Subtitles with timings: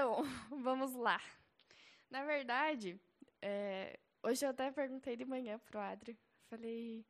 [0.00, 0.24] Então,
[0.62, 1.20] vamos lá.
[2.10, 2.98] Na verdade,
[3.42, 6.18] é, hoje eu até perguntei de manhã pro Adri.
[6.48, 7.04] Falei,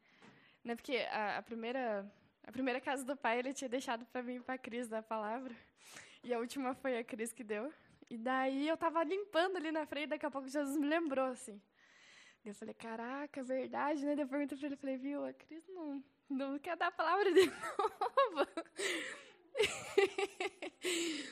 [0.64, 2.04] né, porque a, a primeira
[2.42, 5.54] a primeira casa do pai ele tinha deixado para mim para Cris da palavra.
[6.24, 7.72] E a última foi a Cris que deu.
[8.10, 11.62] E daí eu tava limpando ali na frente, daqui a pouco Jesus me lembrou assim.
[12.44, 14.16] Eu falei, caraca, verdade, né?
[14.16, 17.32] Daí eu perguntei pra ele, falei, viu, a Cris não, não quer dar a palavra
[17.32, 18.48] de novo.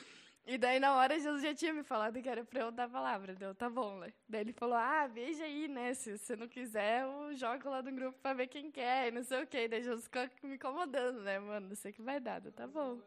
[0.51, 2.89] E daí, na hora, Jesus já tinha me falado que era para eu dar a
[2.89, 3.35] palavra.
[3.35, 4.11] Deu, tá bom, né?
[4.27, 5.93] Daí ele falou, ah, veja aí, né?
[5.93, 9.21] Se você não quiser, eu jogo lá no grupo para ver quem quer, e não
[9.21, 9.67] sei o quê.
[9.67, 11.69] Daí Jesus ficou me incomodando, né, mano?
[11.69, 12.99] Não sei que vai dar, tá bom.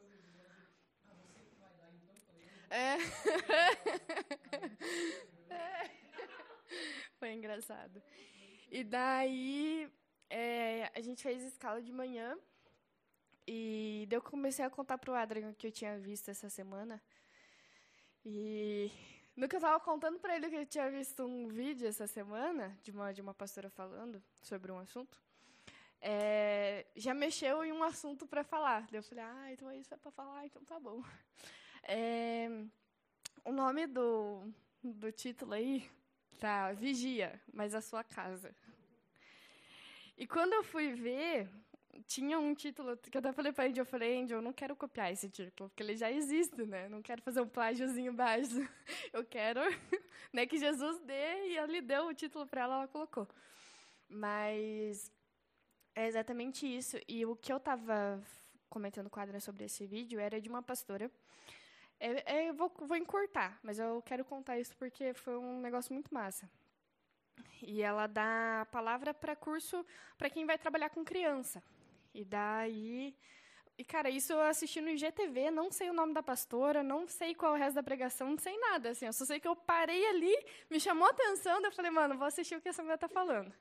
[2.71, 2.97] É.
[7.19, 8.01] Foi engraçado.
[8.71, 9.91] E daí,
[10.31, 12.39] é, a gente fez escala de manhã,
[13.45, 17.03] e daí eu comecei a contar pro Adrian que eu tinha visto essa semana.
[18.25, 18.91] E
[19.37, 22.79] no que eu estava contando para ele que eu tinha visto um vídeo essa semana
[22.83, 25.21] de uma, de uma pastora falando sobre um assunto,
[26.01, 28.87] é, já mexeu em um assunto para falar.
[28.93, 31.03] Eu falei, ah, então é isso é para falar, então tá bom.
[31.85, 32.49] É,
[33.45, 35.91] o nome do, do título aí
[36.39, 38.55] tá Vigia, mas a sua casa.
[40.17, 41.49] E quando eu fui ver,
[42.07, 44.75] tinha um título que eu até falei para Angel, eu falei, Angel, eu não quero
[44.75, 46.89] copiar esse título, porque ele já existe, né?
[46.89, 48.57] Não quero fazer um plágiozinho baixo.
[49.13, 49.61] Eu quero
[50.33, 53.29] né, que Jesus dê e ele deu o título para ela, ela colocou.
[54.09, 55.13] Mas
[55.95, 56.99] é exatamente isso.
[57.07, 58.23] E o que eu estava
[58.69, 61.11] comentando com a Adriana sobre esse vídeo era de uma pastora.
[62.01, 65.93] É, é, eu vou, vou encurtar, mas eu quero contar isso porque foi um negócio
[65.93, 66.51] muito massa.
[67.63, 69.85] E ela dá palavra para curso
[70.19, 71.63] para quem vai trabalhar com criança.
[72.15, 73.15] E daí.
[73.79, 77.35] E, cara, isso eu assisti no IGTV, não sei o nome da pastora, não sei
[77.35, 79.07] qual é o resto da pregação, não sei nada, assim.
[79.07, 80.35] Eu só sei que eu parei ali,
[80.71, 83.09] me chamou a atenção, daí eu falei, mano, vou assistir o que essa mulher tá
[83.09, 83.53] falando.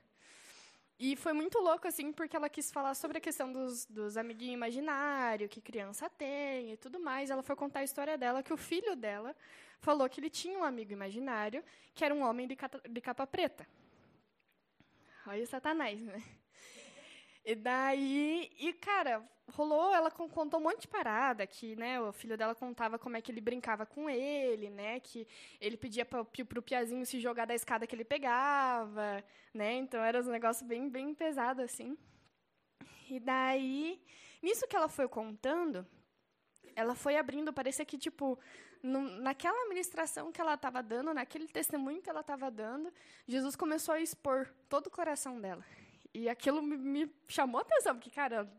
[0.98, 4.54] E foi muito louco, assim, porque ela quis falar sobre a questão dos, dos amiguinhos
[4.54, 7.30] imaginários, que criança tem e tudo mais.
[7.30, 9.34] Ela foi contar a história dela, que o filho dela
[9.80, 13.26] falou que ele tinha um amigo imaginário, que era um homem de, cata, de capa
[13.26, 13.66] preta.
[15.26, 16.22] Olha o Satanás, né?
[17.44, 22.36] E daí, e cara, rolou, ela contou um monte de parada, que, né, o filho
[22.36, 25.26] dela contava como é que ele brincava com ele, né, que
[25.60, 30.20] ele pedia para o Piazinho se jogar da escada que ele pegava, né, então era
[30.20, 31.98] um negócio bem, bem pesado, assim.
[33.10, 34.00] E daí,
[34.40, 35.86] nisso que ela foi contando,
[36.76, 38.38] ela foi abrindo, parecia que, tipo,
[38.82, 42.92] no, naquela ministração que ela estava dando, naquele testemunho que ela estava dando,
[43.26, 45.64] Jesus começou a expor todo o coração dela.
[46.14, 48.50] E aquilo me, me chamou a atenção, porque, cara,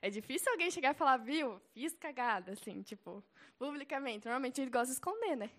[0.00, 3.22] é difícil alguém chegar e falar, viu, fiz cagada, assim, tipo,
[3.58, 4.26] publicamente.
[4.26, 5.50] Normalmente gente gosta de esconder, né?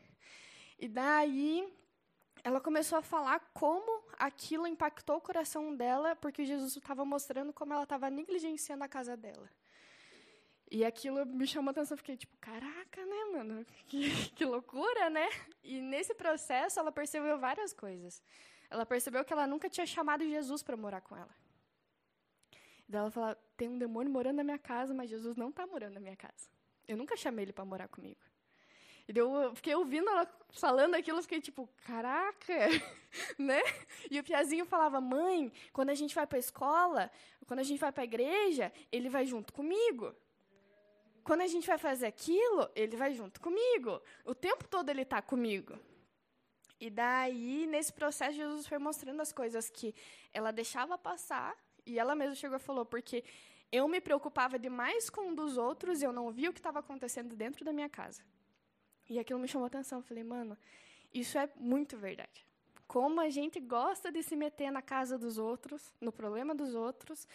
[0.78, 1.68] E daí
[2.44, 7.74] ela começou a falar como aquilo impactou o coração dela, porque Jesus estava mostrando como
[7.74, 9.50] ela estava negligenciando a casa dela.
[10.70, 13.66] E aquilo me chamou a atenção, fiquei tipo, caraca, né, mano?
[13.88, 15.28] Que, que loucura, né?
[15.64, 18.22] E nesse processo ela percebeu várias coisas
[18.70, 21.36] ela percebeu que ela nunca tinha chamado Jesus para morar com ela.
[22.88, 25.94] Daí ela falou: tem um demônio morando na minha casa, mas Jesus não está morando
[25.94, 26.50] na minha casa.
[26.88, 28.20] Eu nunca chamei ele para morar comigo.
[29.08, 32.54] E eu fiquei ouvindo ela falando aquilo, eu fiquei tipo, caraca,
[33.38, 33.62] né?
[34.10, 37.12] E o Piazinho falava, mãe, quando a gente vai para a escola,
[37.46, 40.14] quando a gente vai para a igreja, ele vai junto comigo.
[41.24, 44.02] Quando a gente vai fazer aquilo, ele vai junto comigo.
[44.24, 45.78] O tempo todo ele está comigo.
[46.86, 49.96] E daí, nesse processo, Jesus foi mostrando as coisas que
[50.32, 53.24] ela deixava passar, e ela mesma chegou e falou, porque
[53.72, 57.36] eu me preocupava demais com um dos outros eu não via o que estava acontecendo
[57.36, 58.22] dentro da minha casa.
[59.10, 59.98] E aquilo me chamou a atenção.
[59.98, 60.56] Eu falei, mano,
[61.12, 62.46] isso é muito verdade.
[62.88, 67.28] Como a gente gosta de se meter na casa dos outros, no problema dos outros,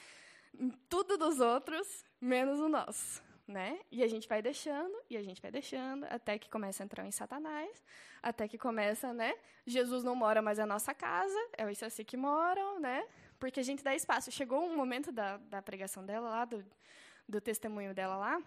[0.57, 3.79] em tudo dos outros, menos o nosso né?
[3.91, 7.07] E a gente vai deixando, e a gente vai deixando, até que começa a entrar
[7.07, 7.83] em Satanás,
[8.23, 9.35] até que começa, né?
[9.67, 13.07] Jesus não mora mais na nossa casa, é o assim que moram, né?
[13.39, 14.31] Porque a gente dá espaço.
[14.31, 16.65] Chegou um momento da, da pregação dela lá, do,
[17.29, 18.43] do testemunho dela lá,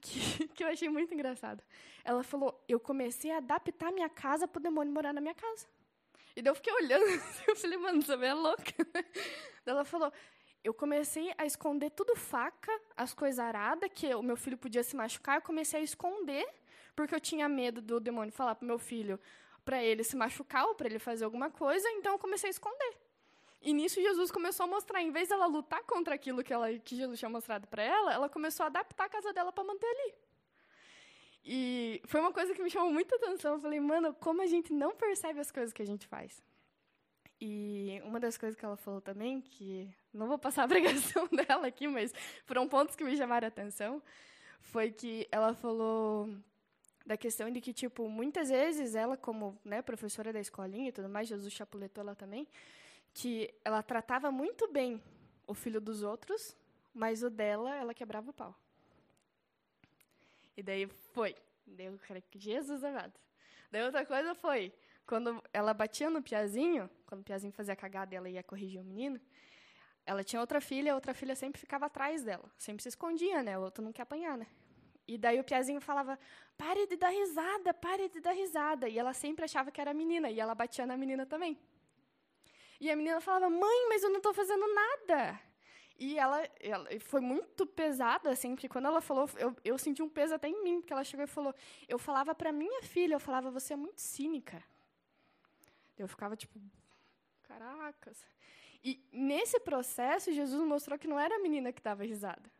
[0.00, 1.62] que, que eu achei muito engraçado.
[2.04, 5.66] Ela falou: Eu comecei a adaptar minha casa para o demônio morar na minha casa.
[6.34, 7.04] E daí eu fiquei olhando,
[7.46, 8.72] eu falei, mano, você é louca.
[9.66, 10.12] ela falou:
[10.64, 14.94] eu comecei a esconder tudo faca, as coisas aradas, que o meu filho podia se
[14.94, 16.46] machucar, eu comecei a esconder,
[16.94, 19.18] porque eu tinha medo do demônio falar para meu filho
[19.64, 22.96] para ele se machucar ou para ele fazer alguma coisa, então eu comecei a esconder.
[23.60, 26.96] E nisso Jesus começou a mostrar, em vez dela lutar contra aquilo que, ela, que
[26.96, 30.14] Jesus tinha mostrado para ela, ela começou a adaptar a casa dela para manter ali.
[31.44, 33.54] E foi uma coisa que me chamou muita atenção.
[33.54, 36.42] Eu falei, mano, como a gente não percebe as coisas que a gente faz.
[37.44, 41.66] E uma das coisas que ela falou também, que não vou passar a pregação dela
[41.66, 44.00] aqui, mas foram pontos que me chamaram a atenção,
[44.60, 46.32] foi que ela falou
[47.04, 51.08] da questão de que, tipo, muitas vezes ela, como né, professora da escolinha e tudo
[51.08, 52.46] mais, Jesus chapuletou ela também,
[53.12, 55.02] que ela tratava muito bem
[55.44, 56.56] o filho dos outros,
[56.94, 58.54] mas o dela, ela quebrava o pau.
[60.56, 61.34] E daí foi.
[61.66, 63.14] Daí eu falei, Jesus amado.
[63.68, 64.72] Daí outra coisa foi,
[65.06, 68.84] quando ela batia no Piazinho, quando o Piazinho fazia cagada e ela ia corrigir o
[68.84, 69.20] menino,
[70.04, 72.50] ela tinha outra filha, a outra filha sempre ficava atrás dela.
[72.58, 73.58] Sempre se escondia, né?
[73.58, 74.46] O outro não quer apanhar, né?
[75.06, 76.18] E daí o Piazinho falava,
[76.56, 78.88] pare de dar risada, pare de dar risada.
[78.88, 81.58] E ela sempre achava que era a menina, e ela batia na menina também.
[82.80, 85.40] E a menina falava, mãe, mas eu não estou fazendo nada.
[85.98, 90.08] E ela, ela, foi muito pesada, assim, porque quando ela falou, eu, eu senti um
[90.08, 91.54] peso até em mim, porque ela chegou e falou,
[91.86, 94.64] eu falava para minha filha, eu falava, você é muito cínica.
[95.98, 96.60] Eu ficava tipo,
[97.42, 98.24] caracas.
[98.82, 102.50] E nesse processo, Jesus mostrou que não era a menina que dava risada.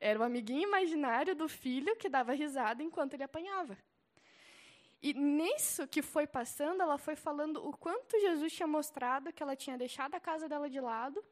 [0.00, 3.76] Era o amiguinho imaginário do filho que dava risada enquanto ele apanhava.
[5.02, 9.56] E nisso que foi passando, ela foi falando o quanto Jesus tinha mostrado que ela
[9.56, 11.24] tinha deixado a casa dela de lado,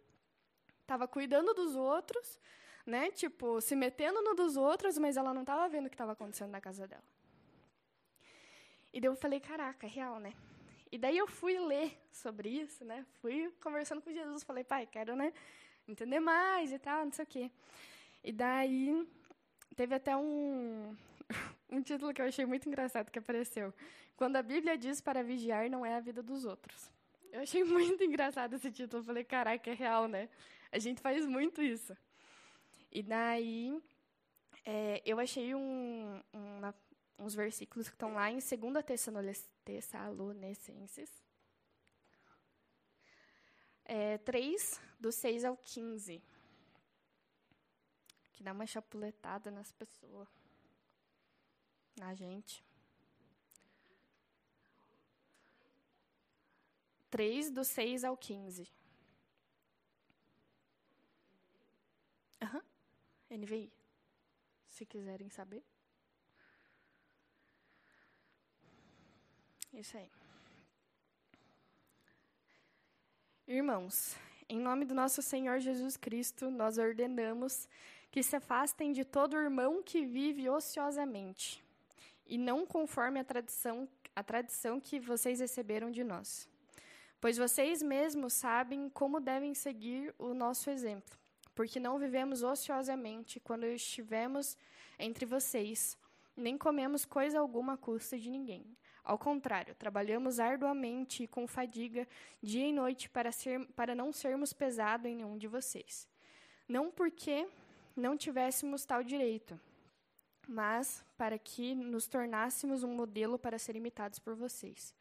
[0.81, 2.41] estava cuidando dos outros,
[2.85, 3.12] né?
[3.12, 6.51] Tipo, se metendo no dos outros, mas ela não estava vendo o que estava acontecendo
[6.51, 7.05] na casa dela.
[8.93, 10.35] E daí eu falei, caraca, é real, né?
[10.93, 13.07] E daí eu fui ler sobre isso, né?
[13.21, 15.33] Fui conversando com Jesus, falei, pai, quero, né,
[15.87, 17.51] entender mais e tal, não sei o quê.
[18.25, 19.07] E daí
[19.77, 20.97] teve até um
[21.71, 23.73] um título que eu achei muito engraçado que apareceu.
[24.17, 26.91] Quando a Bíblia diz para vigiar não é a vida dos outros.
[27.33, 29.03] Eu achei muito engraçado esse título.
[29.03, 30.29] Falei, caraca, é real, né?
[30.73, 31.97] A gente faz muito isso.
[32.91, 33.81] E daí
[34.65, 36.75] é, eu achei um, uma,
[37.21, 38.85] uns versículos que estão lá em 2
[39.65, 41.23] Tessalonicenses.
[43.85, 46.23] É, 3, do 6 ao 15.
[48.33, 50.29] Que dá uma chapuletada nas pessoas.
[51.99, 52.65] Na gente.
[57.11, 58.73] 3, do 6 ao 15.
[62.41, 62.59] Aham.
[62.59, 63.37] Uhum.
[63.39, 63.71] NVI.
[64.69, 65.63] Se quiserem saber.
[69.73, 70.11] Isso aí.
[73.47, 74.17] Irmãos,
[74.49, 77.69] em nome do nosso Senhor Jesus Cristo, nós ordenamos
[78.11, 81.63] que se afastem de todo irmão que vive ociosamente
[82.27, 86.49] e não conforme a tradição, a tradição que vocês receberam de nós.
[87.21, 91.19] Pois vocês mesmos sabem como devem seguir o nosso exemplo,
[91.55, 94.57] porque não vivemos ociosamente quando estivemos
[94.99, 95.97] entre vocês,
[96.37, 98.65] nem comemos coisa alguma à custa de ninguém.
[99.02, 102.06] Ao contrário, trabalhamos arduamente e com fadiga,
[102.43, 106.08] dia e noite, para, ser, para não sermos pesado em nenhum de vocês.
[106.69, 107.49] Não porque
[107.97, 109.58] não tivéssemos tal direito,
[110.47, 114.94] mas para que nos tornássemos um modelo para ser imitados por vocês.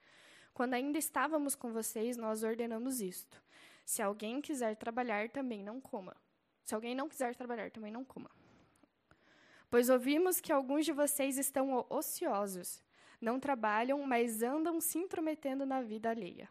[0.54, 3.42] Quando ainda estávamos com vocês, nós ordenamos isto:
[3.86, 6.16] se alguém quiser trabalhar, também não coma.
[6.64, 8.30] Se alguém não quiser trabalhar, também não coma.
[9.70, 12.82] Pois ouvimos que alguns de vocês estão ociosos
[13.20, 16.50] não trabalham, mas andam se intrometendo na vida alheia.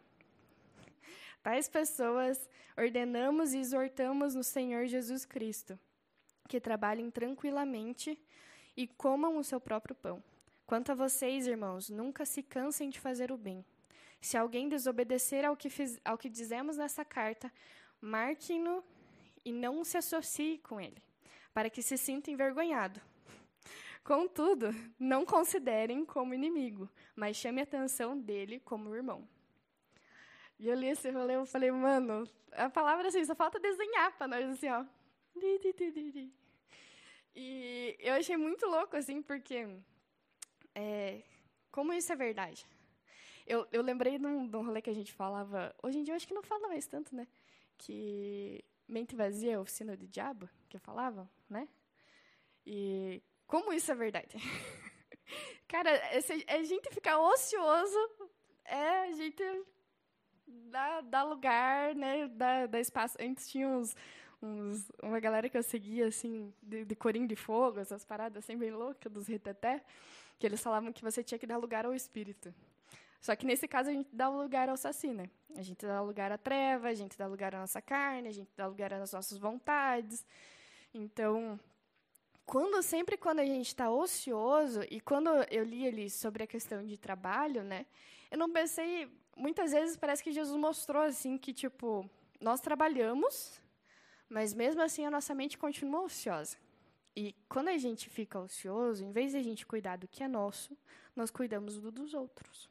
[1.43, 5.79] Tais pessoas ordenamos e exortamos no Senhor Jesus Cristo
[6.49, 8.19] que trabalhem tranquilamente
[8.77, 10.25] e comam o seu próprio pão.
[10.67, 13.65] Quanto a vocês, irmãos, nunca se cansem de fazer o bem.
[14.21, 17.53] Se alguém desobedecer ao que, fiz, ao que dizemos nessa carta,
[18.01, 18.83] marquem-no
[19.45, 21.01] e não se associe com ele,
[21.55, 23.01] para que se sinta envergonhado.
[24.09, 29.29] Contudo, não considerem como inimigo, mas chame a atenção dele como irmão.
[30.59, 34.27] E eu li esse rolê, eu falei, mano, a palavra assim, só falta desenhar para
[34.27, 34.83] nós, assim, ó.
[37.37, 39.69] E eu achei muito louco, assim, porque
[40.75, 41.21] é,
[41.71, 42.67] como isso é verdade?
[43.47, 46.27] Eu, eu lembrei de um, rolê que a gente falava, hoje em dia eu acho
[46.27, 47.29] que não fala mais tanto, né?
[47.77, 51.69] Que mente vazia é oficina do diabo, que falavam, né?
[52.65, 54.37] E como isso é verdade?
[55.67, 55.90] Cara,
[56.49, 57.99] a gente ficar ocioso
[58.64, 59.43] é a gente
[60.47, 62.28] dar, dar lugar, né?
[62.28, 63.17] Dar, dar espaço.
[63.19, 63.97] Antes tinha uns,
[64.43, 68.57] uns, uma galera que eu seguia, assim, de, de corinho de fogo, essas paradas assim
[68.57, 69.83] bem loucas, dos reteté,
[70.38, 72.55] que eles falavam que você tinha que dar lugar ao espírito.
[73.19, 75.28] Só que nesse caso a gente dá lugar ao saci, né?
[75.57, 78.50] A gente dá lugar à treva, a gente dá lugar à nossa carne, a gente
[78.55, 80.25] dá lugar às nossas vontades.
[80.93, 81.59] Então,
[82.49, 86.83] quando sempre quando a gente está ocioso e quando eu li ali sobre a questão
[86.83, 87.85] de trabalho, né,
[88.31, 92.09] eu não pensei muitas vezes parece que Jesus mostrou assim que tipo
[92.40, 93.61] nós trabalhamos,
[94.31, 96.57] mas mesmo assim a nossa mente continua ociosa.
[97.14, 100.28] E quando a gente fica ocioso, em vez de a gente cuidar do que é
[100.28, 100.75] nosso,
[101.14, 102.71] nós cuidamos do dos outros.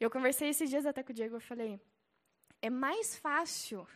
[0.00, 1.80] Eu conversei esses dias até com o Diego, eu falei,
[2.60, 3.86] é mais fácil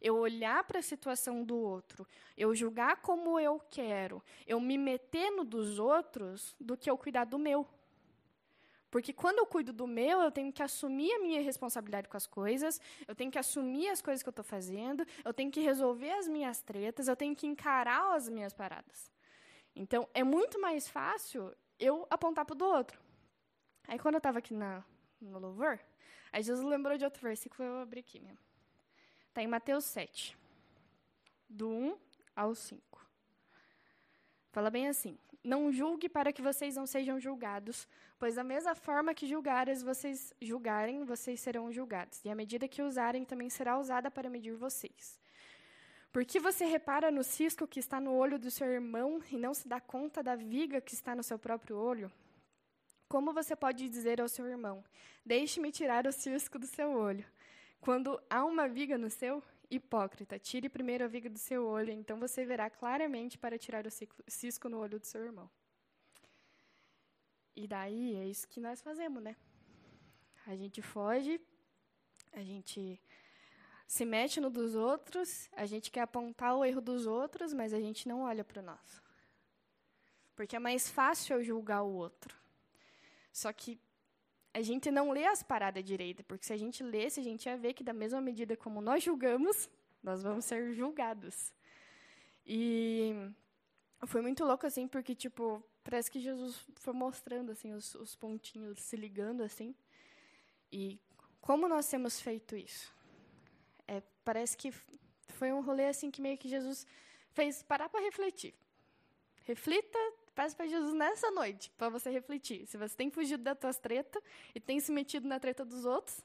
[0.00, 5.30] eu olhar para a situação do outro, eu julgar como eu quero, eu me meter
[5.30, 7.66] no dos outros, do que eu cuidar do meu.
[8.90, 12.26] Porque quando eu cuido do meu, eu tenho que assumir a minha responsabilidade com as
[12.26, 16.10] coisas, eu tenho que assumir as coisas que eu estou fazendo, eu tenho que resolver
[16.12, 19.12] as minhas tretas, eu tenho que encarar as minhas paradas.
[19.76, 22.98] Então, é muito mais fácil eu apontar para o do outro.
[23.86, 24.82] Aí, quando eu estava aqui na,
[25.20, 25.78] no louvor,
[26.32, 28.47] aí Jesus lembrou de outro versículo, eu abri aqui mesmo.
[29.38, 30.36] Está em Mateus 7,
[31.48, 31.96] do 1
[32.34, 32.82] ao 5.
[34.50, 37.86] Fala bem assim: Não julgue para que vocês não sejam julgados,
[38.18, 42.20] pois da mesma forma que julgares, vocês julgarem, vocês serão julgados.
[42.24, 45.20] E a medida que usarem também será usada para medir vocês.
[46.10, 49.68] Porque você repara no cisco que está no olho do seu irmão e não se
[49.68, 52.10] dá conta da viga que está no seu próprio olho?
[53.08, 54.82] Como você pode dizer ao seu irmão:
[55.24, 57.24] Deixe-me tirar o cisco do seu olho,
[57.80, 59.42] quando há uma viga no seu?
[59.70, 63.90] Hipócrita, tire primeiro a viga do seu olho, então você verá claramente para tirar o
[64.26, 65.50] cisco no olho do seu irmão.
[67.54, 69.36] E daí é isso que nós fazemos, né?
[70.46, 71.38] A gente foge,
[72.32, 72.98] a gente
[73.86, 77.80] se mete no dos outros, a gente quer apontar o erro dos outros, mas a
[77.80, 79.02] gente não olha para nós.
[80.36, 82.34] Porque é mais fácil eu julgar o outro.
[83.32, 83.80] Só que
[84.58, 87.56] a gente não lê as paradas direito, porque se a gente lesse, a gente ia
[87.56, 89.70] ver que da mesma medida como nós julgamos,
[90.02, 91.52] nós vamos ser julgados.
[92.44, 93.14] E
[94.04, 98.80] foi muito louco assim, porque tipo, parece que Jesus foi mostrando assim os, os pontinhos
[98.80, 99.76] se ligando assim.
[100.72, 100.98] E
[101.40, 102.92] como nós temos feito isso?
[103.86, 104.72] É, parece que
[105.28, 106.84] foi um rolê assim que meio que Jesus
[107.30, 108.52] fez parar para refletir.
[109.44, 109.98] Reflita
[110.38, 112.64] Peço para Jesus nessa noite, para você refletir.
[112.64, 114.22] Se você tem fugido das tuas tretas
[114.54, 116.24] e tem se metido na treta dos outros,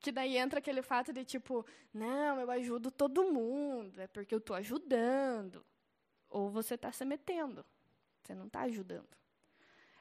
[0.00, 1.64] que daí entra aquele fato de tipo,
[1.94, 5.64] não, eu ajudo todo mundo, é porque eu estou ajudando.
[6.28, 7.64] Ou você está se metendo,
[8.20, 9.16] você não está ajudando.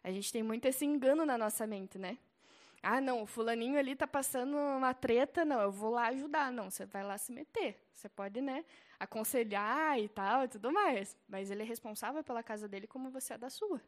[0.04, 2.18] A gente tem muito esse engano na nossa mente, né?
[2.84, 6.52] Ah, não, o fulaninho ali está passando uma treta, não, eu vou lá ajudar.
[6.52, 7.80] Não, você vai lá se meter.
[7.94, 8.66] Você pode, né,
[9.00, 11.16] aconselhar e tal e tudo mais.
[11.28, 13.82] Mas ele é responsável pela casa dele como você é da sua.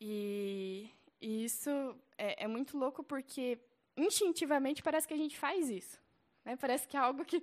[0.00, 0.90] E,
[1.20, 1.70] e isso
[2.18, 3.58] é, é, muito louco porque
[3.96, 6.00] instintivamente parece que a gente faz isso.
[6.44, 6.56] Né?
[6.56, 7.42] Parece que é algo que.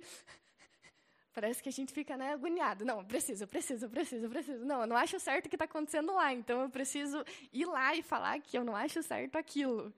[1.32, 2.84] Parece que a gente fica né, agoniado.
[2.84, 4.64] Não, eu preciso, eu preciso, eu preciso, preciso.
[4.64, 7.94] Não, eu não acho certo o que está acontecendo lá, então eu preciso ir lá
[7.94, 9.92] e falar que eu não acho certo aquilo.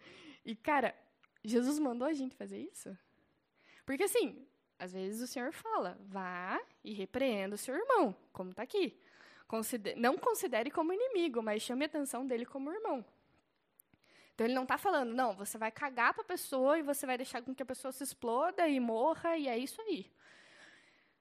[0.45, 0.95] E, cara,
[1.45, 2.97] Jesus mandou a gente fazer isso?
[3.85, 4.47] Porque, assim,
[4.79, 8.99] às vezes o Senhor fala, vá e repreenda o seu irmão, como está aqui.
[9.47, 13.05] Considere, não considere como inimigo, mas chame a atenção dele como irmão.
[14.35, 17.17] Então ele não está falando, não, você vai cagar para a pessoa e você vai
[17.17, 20.11] deixar com que a pessoa se exploda e morra e é isso aí.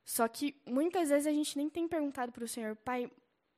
[0.06, 3.10] Só que muitas vezes a gente nem tem perguntado para o Senhor, Pai,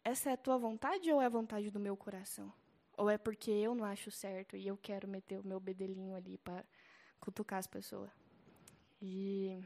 [0.03, 2.53] essa é a tua vontade ou é a vontade do meu coração?
[2.97, 6.37] Ou é porque eu não acho certo e eu quero meter o meu bedelinho ali
[6.37, 6.63] para
[7.19, 8.11] cutucar as pessoas?
[9.01, 9.59] E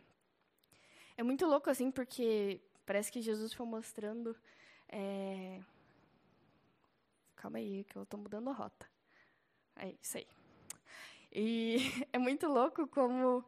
[1.17, 4.36] é muito louco, assim, porque parece que Jesus foi mostrando.
[4.88, 5.62] É...
[7.36, 8.89] Calma aí, que eu estou mudando a rota.
[9.75, 10.27] É isso aí.
[11.31, 11.77] E
[12.12, 13.43] é muito louco como,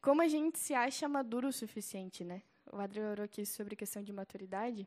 [0.00, 2.42] como a gente se acha maduro o suficiente, né?
[2.72, 4.86] O Adriano orou aqui sobre questão de maturidade.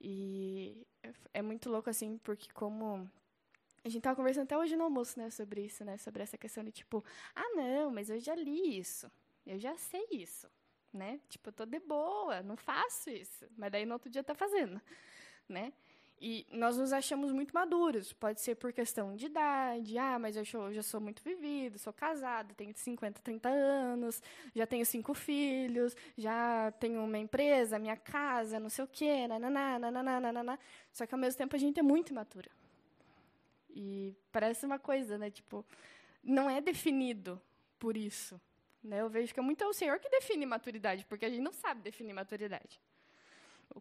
[0.00, 0.86] E
[1.32, 3.10] é muito louco, assim, porque como...
[3.84, 5.98] A gente estava conversando até hoje no almoço, né, sobre isso, né?
[5.98, 9.10] Sobre essa questão de, tipo, ah, não, mas eu já li isso.
[9.46, 10.48] Eu já sei isso
[10.94, 11.20] né?
[11.28, 13.44] Tipo, eu tô de boa, não faço isso.
[13.56, 14.80] Mas daí no outro dia tá fazendo,
[15.48, 15.72] né?
[16.20, 18.12] E nós nos achamos muito maduros.
[18.12, 19.98] Pode ser por questão de idade.
[19.98, 24.22] Ah, mas eu já sou muito vivido, sou casado, tenho 50, 30 anos,
[24.54, 29.78] já tenho cinco filhos, já tenho uma empresa, minha casa, não sei o quê, nananá,
[29.78, 30.58] nananá, nananá.
[30.92, 32.50] Só que, ao mesmo tempo, a gente é muito imatura.
[33.70, 35.30] E parece uma coisa, né?
[35.30, 35.64] Tipo,
[36.22, 37.40] não é definido
[37.78, 38.40] por isso.
[38.82, 39.00] Né?
[39.00, 41.82] Eu vejo que é muito o Senhor que define maturidade, porque a gente não sabe
[41.82, 42.80] definir maturidade.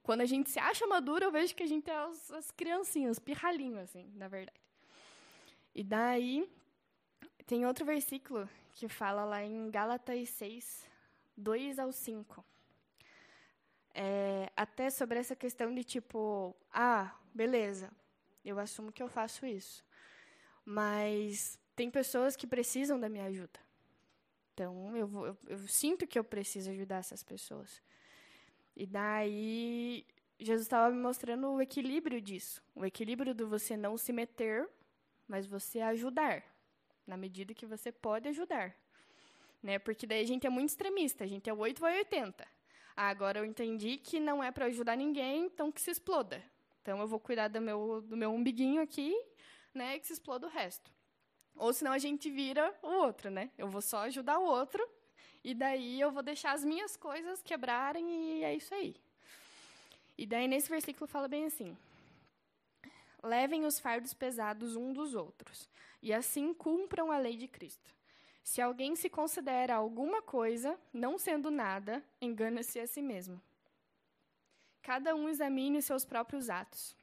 [0.02, 3.20] Quando a gente se acha maduro, eu vejo que a gente é as, as criancinhas,
[3.20, 4.60] pirralhinhos, assim, na verdade.
[5.74, 6.50] E daí,
[7.46, 10.88] tem outro versículo que fala lá em Gálatas 6,
[11.38, 12.46] 2 ao 5.
[13.96, 17.92] É, até sobre essa questão de tipo, ah, beleza,
[18.44, 19.84] eu assumo que eu faço isso.
[20.66, 23.60] Mas tem pessoas que precisam da minha ajuda.
[24.54, 27.82] Então, eu, eu, eu sinto que eu preciso ajudar essas pessoas.
[28.75, 30.06] E daí,
[30.39, 32.62] Jesus estava me mostrando o equilíbrio disso.
[32.75, 34.68] O equilíbrio do você não se meter,
[35.27, 36.44] mas você ajudar.
[37.06, 38.75] Na medida que você pode ajudar.
[39.62, 39.77] Né?
[39.80, 41.24] Porque daí a gente é muito extremista.
[41.24, 42.46] A gente é 8 vai 80.
[42.96, 46.44] Ah, agora eu entendi que não é para ajudar ninguém, então que se exploda.
[46.82, 49.15] Então eu vou cuidar do meu, do meu umbiguinho aqui,
[49.74, 50.92] né, e que se exploda o resto.
[51.56, 53.51] Ou senão a gente vira o outro, né?
[53.58, 54.88] Eu vou só ajudar o outro
[55.44, 58.96] e daí eu vou deixar as minhas coisas quebrarem e é isso aí.
[60.18, 61.76] E daí nesse versículo fala bem assim:
[63.22, 65.70] Levem os fardos pesados um dos outros,
[66.02, 67.94] e assim cumpram a lei de Cristo.
[68.44, 73.42] Se alguém se considera alguma coisa, não sendo nada, engana-se a si mesmo.
[74.82, 76.96] Cada um examine seus próprios atos,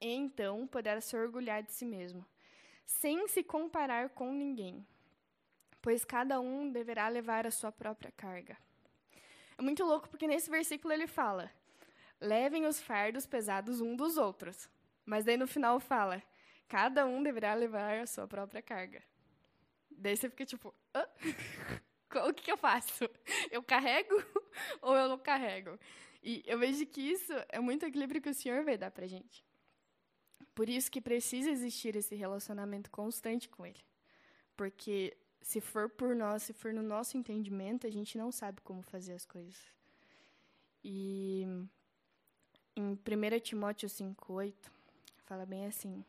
[0.00, 2.26] e então poderá se orgulhar de si mesmo,
[2.84, 4.84] sem se comparar com ninguém,
[5.86, 8.58] pois cada um deverá levar a sua própria carga.
[9.56, 11.48] É muito louco porque nesse versículo ele fala:
[12.20, 14.68] levem os fardos pesados um dos outros.
[15.04, 16.20] Mas daí no final fala:
[16.66, 19.00] cada um deverá levar a sua própria carga.
[19.88, 21.06] Daí você fica tipo: Hã?
[22.28, 23.08] o que, que eu faço?
[23.48, 24.16] Eu carrego
[24.82, 25.78] ou eu não carrego?
[26.20, 29.44] E eu vejo que isso é muito equilíbrio que o Senhor vai dar para gente.
[30.52, 33.86] Por isso que precisa existir esse relacionamento constante com Ele.
[34.56, 38.82] Porque se for por nós, se for no nosso entendimento, a gente não sabe como
[38.82, 39.56] fazer as coisas.
[40.82, 41.44] E
[42.74, 44.54] em 1 Timóteo 5,8,
[45.24, 46.04] fala bem assim.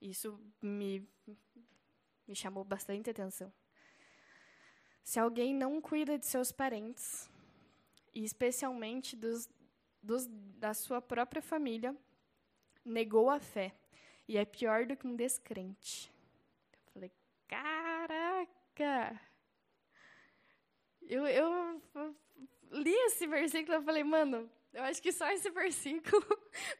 [0.00, 1.06] Isso me,
[2.26, 3.52] me chamou bastante atenção.
[5.02, 7.28] Se alguém não cuida de seus parentes,
[8.14, 9.48] e especialmente dos,
[10.02, 10.26] dos,
[10.58, 11.96] da sua própria família,
[12.84, 13.74] negou a fé
[14.26, 16.12] e é pior do que um descrente.
[17.50, 19.20] Caraca!
[21.02, 21.82] Eu, eu,
[22.70, 26.24] li esse versículo e falei, mano, eu acho que só esse versículo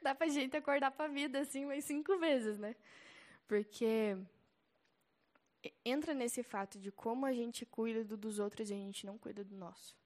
[0.01, 2.77] dá pra gente acordar pra vida, assim, umas cinco vezes, né?
[3.49, 4.17] Porque
[5.85, 9.43] entra nesse fato de como a gente cuida dos outros e a gente não cuida
[9.43, 9.99] do nosso.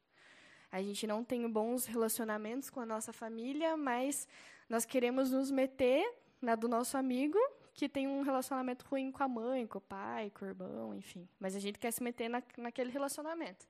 [0.73, 4.27] A gente não tem bons relacionamentos com a nossa família, mas
[4.67, 6.11] nós queremos nos meter
[6.41, 7.39] na do nosso amigo
[7.75, 11.29] que tem um relacionamento ruim com a mãe, com o pai, com o irmão, enfim.
[11.41, 13.67] Mas a gente quer se meter na, naquele relacionamento.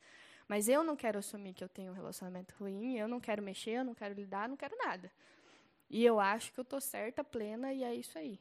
[0.46, 3.70] Mas eu não quero assumir que eu tenho um relacionamento ruim, eu não quero mexer,
[3.70, 5.10] eu não quero lidar, não quero nada.
[5.88, 8.38] E eu acho que eu estou certa, plena, e é isso aí.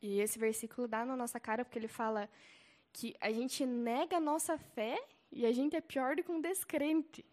[0.00, 2.28] E esse versículo dá na nossa cara porque ele fala
[2.92, 5.00] que a gente nega a nossa fé
[5.30, 7.24] e a gente é pior do que um descrente.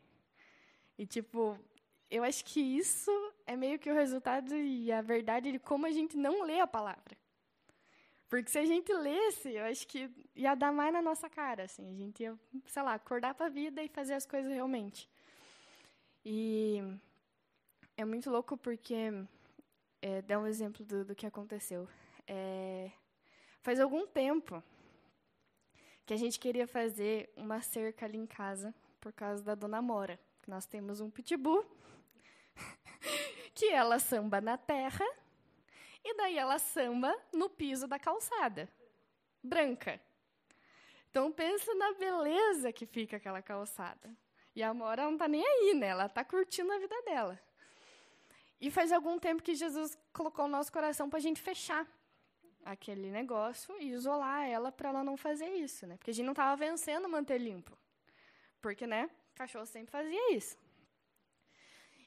[0.95, 1.57] E, tipo,
[2.09, 3.11] eu acho que isso
[3.45, 6.67] é meio que o resultado e a verdade de como a gente não lê a
[6.67, 7.17] palavra.
[8.27, 11.89] Porque se a gente lesse, eu acho que ia dar mais na nossa cara, assim.
[11.89, 15.09] A gente ia, sei lá, acordar para a vida e fazer as coisas realmente.
[16.23, 16.79] E
[17.97, 19.11] é muito louco porque,
[20.01, 21.87] é, dá um exemplo do, do que aconteceu.
[22.27, 22.91] É,
[23.61, 24.63] faz algum tempo
[26.05, 30.19] que a gente queria fazer uma cerca ali em casa por causa da Dona Mora.
[30.47, 31.65] Nós temos um pitbull
[33.49, 35.05] que ela samba na terra
[36.03, 38.69] e daí ela samba no piso da calçada,
[39.43, 39.99] branca.
[41.09, 44.09] Então pensa na beleza que fica aquela calçada.
[44.55, 45.87] E a Mora não está nem aí, né?
[45.87, 47.39] Ela está curtindo a vida dela.
[48.59, 51.87] E faz algum tempo que Jesus colocou no nosso coração para a gente fechar
[52.65, 55.95] aquele negócio e isolar ela para ela não fazer isso, né?
[55.97, 57.77] Porque a gente não estava vencendo manter limpo.
[58.61, 59.09] Porque, né?
[59.39, 60.57] cachorro sempre fazia isso.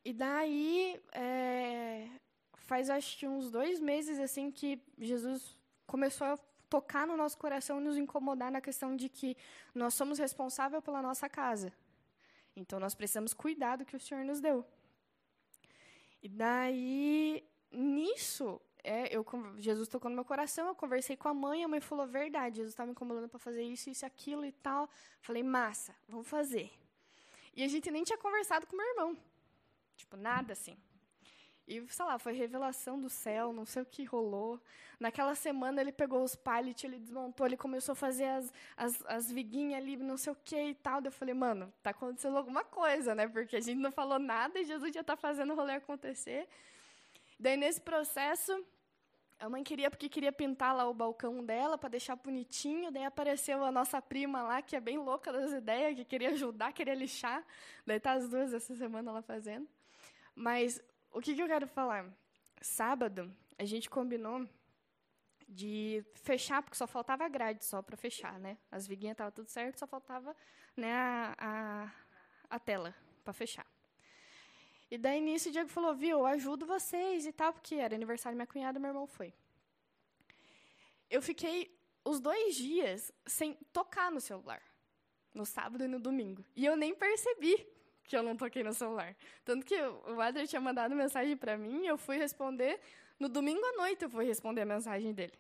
[0.05, 2.09] E daí, é,
[2.55, 6.39] faz acho que uns dois meses assim que Jesus começou a
[6.69, 9.37] tocar no nosso coração e nos incomodar na questão de que
[9.75, 11.73] nós somos responsáveis pela nossa casa.
[12.57, 14.65] Então nós precisamos cuidar do que o Senhor nos deu.
[16.23, 19.25] E daí, nisso, é, eu,
[19.59, 22.73] Jesus tocou no meu coração, eu conversei com a mãe, a mãe falou, verdade, Jesus
[22.73, 24.89] está me incomodando para fazer isso, isso, aquilo e tal.
[25.21, 26.71] Falei, massa, vamos fazer.
[27.55, 29.17] E a gente nem tinha conversado com meu irmão.
[29.97, 30.77] Tipo, nada assim.
[31.67, 34.61] E, sei lá, foi revelação do céu, não sei o que rolou.
[34.99, 39.33] Naquela semana ele pegou os pallets, ele desmontou, ele começou a fazer as, as, as
[39.33, 41.01] viguinhas ali, não sei o que e tal.
[41.05, 43.29] Eu falei, mano, tá acontecendo alguma coisa, né?
[43.29, 46.49] Porque a gente não falou nada e Jesus já tá fazendo o rolê acontecer.
[47.39, 48.53] Daí, nesse processo,
[49.43, 52.93] A mãe queria porque queria pintar lá o balcão dela para deixar bonitinho.
[52.93, 56.73] Daí apareceu a nossa prima lá, que é bem louca das ideias, que queria ajudar,
[56.73, 57.45] queria lixar.
[57.85, 59.67] Daí tá as duas essa semana lá fazendo.
[60.35, 62.07] Mas o que, que eu quero falar?
[62.61, 64.49] Sábado, a gente combinou
[65.49, 68.57] de fechar, porque só faltava a grade só para fechar, né?
[68.71, 70.35] As viguinhas estavam tudo certo, só faltava
[70.77, 71.93] né, a, a,
[72.49, 73.67] a tela para fechar.
[74.91, 78.37] E daí nisso o Diego falou, viu, eu ajudo vocês e tal, porque era aniversário
[78.37, 79.33] da minha cunhada, meu irmão foi.
[81.11, 84.63] Eu fiquei os dois dias sem tocar no celular,
[85.35, 86.45] no sábado e no domingo.
[86.57, 87.67] E eu nem percebi
[88.13, 89.17] que eu não toquei no celular.
[89.43, 92.79] Tanto que o Adler tinha mandado mensagem para mim, eu fui responder,
[93.19, 95.33] no domingo à noite eu fui responder a mensagem dele.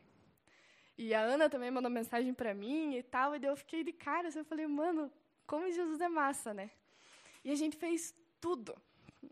[0.96, 3.92] E a Ana também mandou mensagem para mim e tal, e daí eu fiquei de
[3.92, 5.12] cara, assim, eu falei, mano,
[5.46, 6.70] como Jesus é massa, né?
[7.44, 8.74] E a gente fez tudo.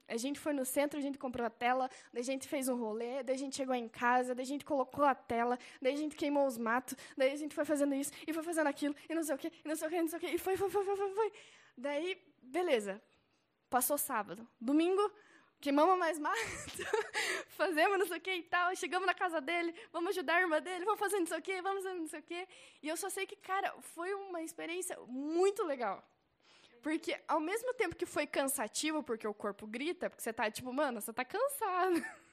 [0.06, 2.76] A gente foi no centro, a gente comprou a tela, daí a gente fez um
[2.76, 5.96] rolê, daí a gente chegou em casa, daí a gente colocou a tela, daí a
[5.96, 9.14] gente queimou os matos, daí a gente foi fazendo isso, e foi fazendo aquilo, e
[9.14, 10.58] não sei o quê, e não sei o quê, não sei o quê, e foi,
[10.58, 11.32] foi, foi, foi, foi.
[11.76, 13.00] Daí, beleza.
[13.70, 14.46] Passou sábado.
[14.60, 15.00] Domingo,
[15.60, 16.36] queimamos mais mato,
[17.50, 20.60] fazemos não sei o que e tal, chegamos na casa dele, vamos ajudar a irmã
[20.60, 22.48] dele, vamos fazer não sei o que, vamos fazer não sei o que.
[22.82, 26.04] E eu só sei que, cara, foi uma experiência muito legal.
[26.82, 30.72] Porque ao mesmo tempo que foi cansativo, porque o corpo grita, porque você tá tipo,
[30.72, 32.04] mano, você tá cansado.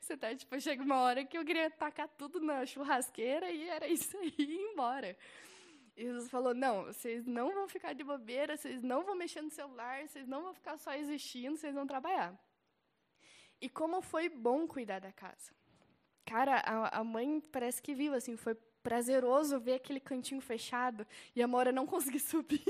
[0.00, 3.86] Você tá, tipo, chega uma hora que eu queria tacar tudo na churrasqueira e era
[3.88, 5.16] isso aí ir embora.
[5.96, 9.50] E Jesus falou: não, vocês não vão ficar de bobeira, vocês não vão mexer no
[9.50, 12.38] celular, vocês não vão ficar só existindo, vocês vão trabalhar.
[13.60, 15.52] E como foi bom cuidar da casa.
[16.24, 21.42] Cara, a, a mãe parece que viu, assim, foi prazeroso ver aquele cantinho fechado e
[21.42, 22.64] a Mora não conseguir subir.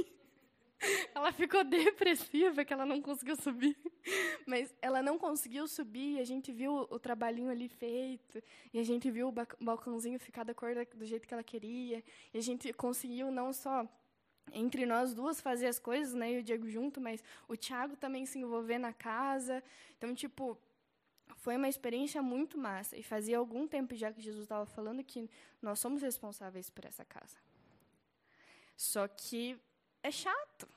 [1.14, 3.76] ela ficou depressiva que ela não conseguiu subir.
[4.46, 8.42] Mas ela não conseguiu subir, a gente viu o trabalhinho ali feito,
[8.72, 12.38] e a gente viu o balcãozinho ficar da cor do jeito que ela queria, e
[12.38, 13.86] a gente conseguiu não só
[14.52, 18.26] entre nós duas fazer as coisas, né, e o Diego junto, mas o Thiago também
[18.26, 19.62] se envolver na casa.
[19.96, 20.58] Então, tipo,
[21.36, 22.96] foi uma experiência muito massa.
[22.96, 27.04] E fazia algum tempo já que Jesus estava falando que nós somos responsáveis por essa
[27.04, 27.36] casa.
[28.76, 29.58] Só que
[30.02, 30.68] é chato.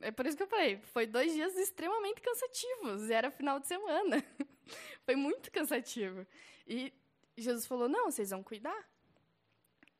[0.00, 3.66] É por isso que eu falei, foi dois dias extremamente cansativos, e era final de
[3.66, 4.22] semana.
[5.04, 6.26] foi muito cansativo.
[6.66, 6.92] E
[7.36, 8.86] Jesus falou: não, vocês vão cuidar.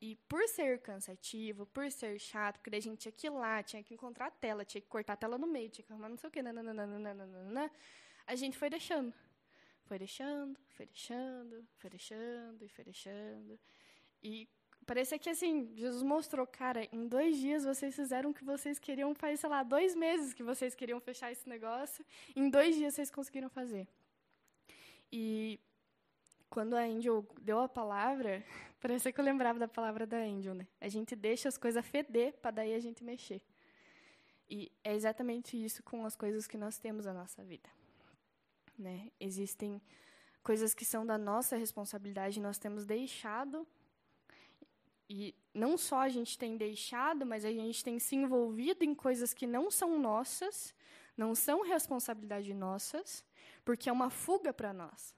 [0.01, 3.83] E por ser cansativo, por ser chato, porque a gente tinha que ir lá, tinha
[3.83, 6.19] que encontrar a tela, tinha que cortar a tela no meio, tinha que arrumar não
[6.19, 7.71] sei o quê, nananana,
[8.27, 9.15] a gente foi deixando.
[9.85, 13.59] Foi deixando, foi deixando, foi deixando e foi deixando.
[14.23, 14.49] E
[14.87, 19.13] Parecia que assim, Jesus mostrou, cara, em dois dias vocês fizeram o que vocês queriam
[19.15, 22.05] faz, sei lá, dois meses que vocês queriam fechar esse negócio.
[22.37, 23.89] Em dois dias vocês conseguiram fazer.
[25.11, 25.59] E
[26.49, 28.45] quando a Angel deu a palavra,
[28.81, 30.69] parecia que eu lembrava da palavra da Angel, né?
[30.81, 33.43] A gente deixa as coisas feder para daí a gente mexer.
[34.49, 37.69] E é exatamente isso com as coisas que nós temos na nossa vida.
[38.79, 39.11] Né?
[39.19, 39.83] Existem
[40.45, 43.67] coisas que são da nossa responsabilidade, nós temos deixado
[45.09, 49.33] e não só a gente tem deixado, mas a gente tem se envolvido em coisas
[49.33, 50.75] que não são nossas,
[51.17, 53.25] não são responsabilidade nossas,
[53.65, 55.15] porque é uma fuga para nós.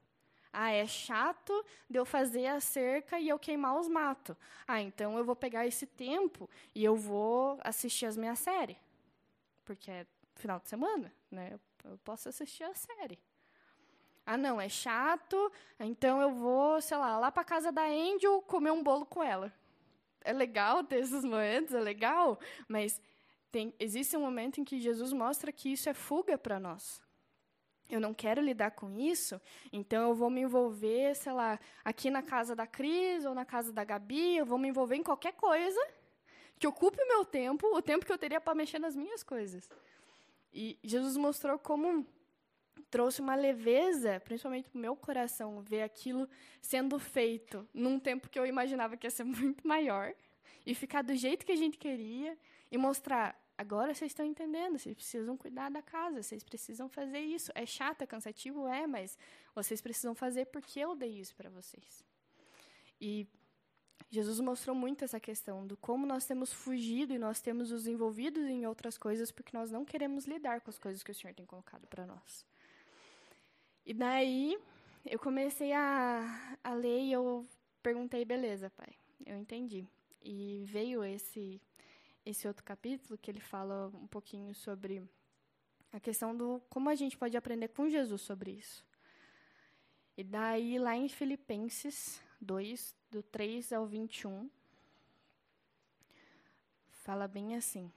[0.53, 4.37] Ah, é chato de eu fazer a cerca e eu queimar os matos.
[4.67, 8.77] Ah, então eu vou pegar esse tempo e eu vou assistir as minhas séries.
[9.65, 11.59] Porque é final de semana, né?
[11.85, 13.19] Eu posso assistir a série.
[14.25, 18.71] Ah, não, é chato, então eu vou, sei lá, lá para casa da Angel comer
[18.71, 19.53] um bolo com ela
[20.23, 23.01] é legal ter esses momentos, é legal, mas
[23.51, 27.03] tem, existe um momento em que Jesus mostra que isso é fuga para nós.
[27.89, 29.41] Eu não quero lidar com isso,
[29.73, 33.73] então eu vou me envolver, sei lá, aqui na casa da Cris ou na casa
[33.73, 35.81] da Gabi, eu vou me envolver em qualquer coisa
[36.59, 39.69] que ocupe o meu tempo, o tempo que eu teria para mexer nas minhas coisas.
[40.53, 42.07] E Jesus mostrou como
[42.91, 46.29] trouxe uma leveza, principalmente para o meu coração, ver aquilo
[46.61, 50.15] sendo feito num tempo que eu imaginava que ia ser muito maior
[50.67, 52.37] e ficar do jeito que a gente queria
[52.71, 57.51] e mostrar agora vocês estão entendendo, vocês precisam cuidar da casa, vocês precisam fazer isso.
[57.55, 59.19] É chato, é cansativo, é, mas
[59.55, 62.05] vocês precisam fazer porque eu dei isso para vocês.
[63.01, 63.27] E
[64.11, 68.45] Jesus mostrou muito essa questão do como nós temos fugido e nós temos nos envolvidos
[68.45, 71.45] em outras coisas porque nós não queremos lidar com as coisas que o Senhor tem
[71.45, 72.47] colocado para nós.
[73.89, 74.55] E daí
[75.07, 77.49] eu comecei a, a ler e eu
[77.83, 79.89] perguntei, beleza, pai, eu entendi.
[80.23, 81.59] E veio esse
[82.27, 85.03] esse outro capítulo que ele fala um pouquinho sobre
[85.91, 88.85] a questão do como a gente pode aprender com Jesus sobre isso.
[90.19, 94.51] E daí lá em Filipenses, 2, do 3 ao 21.
[96.91, 97.91] Fala bem assim.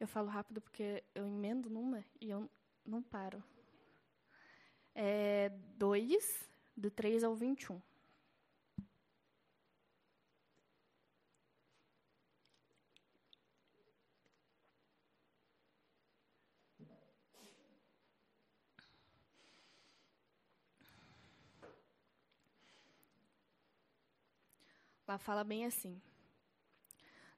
[0.00, 2.50] Eu falo rápido porque eu emendo numa e eu
[2.84, 3.42] não paro.
[4.94, 7.80] É 2, do 3 ao 21.
[25.06, 26.00] Lá fala bem assim: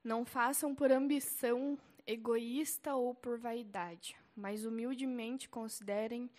[0.03, 6.31] Não façam por ambição egoísta ou por vaidade, mas humildemente considerem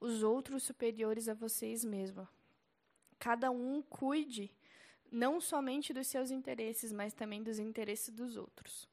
[0.00, 2.28] os outros superiores a vocês mesmos.
[3.18, 4.50] Cada um cuide
[5.10, 8.88] não somente dos seus interesses, mas também dos interesses dos outros.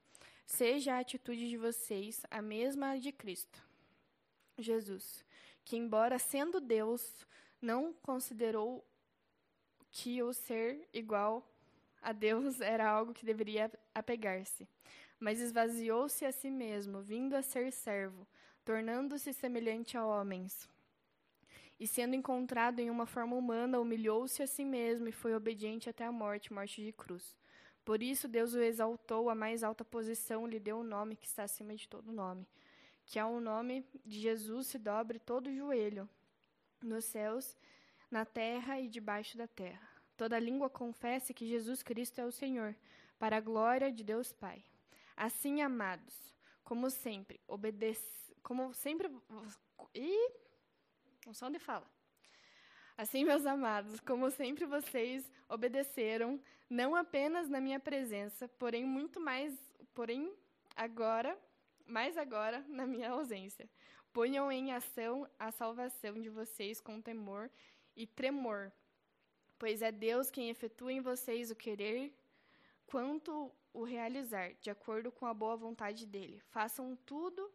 [0.45, 3.61] Seja a atitude de vocês a mesma de Cristo.
[4.57, 5.25] Jesus,
[5.65, 7.25] que embora sendo Deus,
[7.61, 8.85] não considerou
[9.91, 11.45] que o ser igual
[12.01, 14.67] a Deus era algo que deveria apegar-se,
[15.19, 18.27] mas esvaziou-se a si mesmo, vindo a ser servo,
[18.65, 20.67] tornando-se semelhante a homens.
[21.79, 26.05] E sendo encontrado em uma forma humana, humilhou-se a si mesmo e foi obediente até
[26.05, 27.35] a morte morte de cruz.
[27.85, 31.25] Por isso, Deus o exaltou à mais alta posição, lhe deu o um nome que
[31.25, 32.47] está acima de todo nome.
[33.05, 36.07] Que ao nome de Jesus se dobre todo o joelho,
[36.81, 37.57] nos céus,
[38.11, 39.90] na terra e debaixo da terra
[40.21, 42.75] toda língua confesse que Jesus Cristo é o Senhor,
[43.17, 44.63] para a glória de Deus Pai.
[45.17, 46.15] Assim, amados,
[46.63, 49.09] como sempre, obedece, como sempre,
[49.95, 50.31] e
[51.25, 51.89] não sei onde fala.
[52.95, 59.51] Assim, meus amados, como sempre vocês obedeceram, não apenas na minha presença, porém muito mais,
[59.91, 60.31] porém
[60.75, 61.35] agora,
[61.83, 63.67] mais agora na minha ausência.
[64.13, 67.49] Ponham em ação a salvação de vocês com temor
[67.95, 68.71] e tremor,
[69.61, 72.11] pois é Deus quem efetua em vocês o querer
[72.87, 76.39] quanto o realizar, de acordo com a boa vontade dele.
[76.49, 77.47] Façam tudo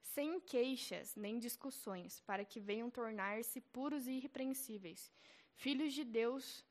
[0.00, 5.10] sem queixas nem discussões, para que venham tornar-se puros e irrepreensíveis,
[5.56, 6.64] filhos de Deus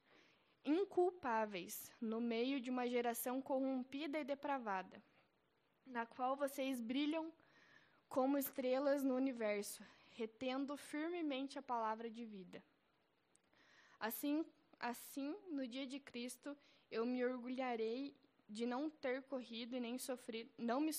[0.64, 5.04] inculpáveis, no meio de uma geração corrompida e depravada,
[5.86, 7.34] na qual vocês brilham
[8.08, 12.64] como estrelas no universo, retendo firmemente a palavra de vida.
[14.00, 14.46] Assim
[14.80, 16.58] Assim, no dia de Cristo,
[16.90, 18.16] eu me orgulharei
[18.48, 20.92] de não ter corrido e nem sofrido, não me,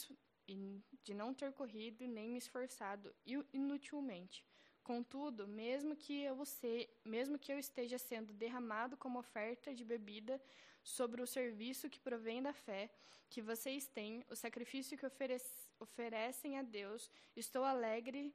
[1.02, 3.14] de não ter corrido nem me esforçado
[3.52, 4.44] inutilmente.
[4.84, 10.40] Contudo, mesmo que eu se, mesmo que eu esteja sendo derramado como oferta de bebida
[10.82, 12.90] sobre o serviço que provém da fé
[13.28, 18.34] que vocês têm, o sacrifício que oferece, oferecem a Deus, estou alegre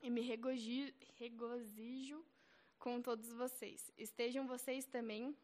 [0.00, 2.24] e me regozijo
[2.78, 3.90] com todos vocês.
[3.96, 5.36] Estejam vocês também,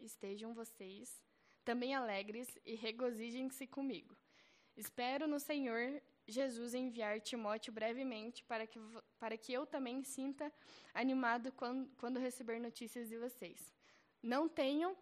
[0.00, 1.22] estejam vocês
[1.64, 4.16] também alegres e regozijem-se comigo.
[4.76, 8.78] Espero no Senhor Jesus enviar Timóteo brevemente para que,
[9.18, 10.52] para que eu também sinta
[10.94, 13.72] animado quando, quando receber notícias de vocês.
[14.22, 14.96] Não tenho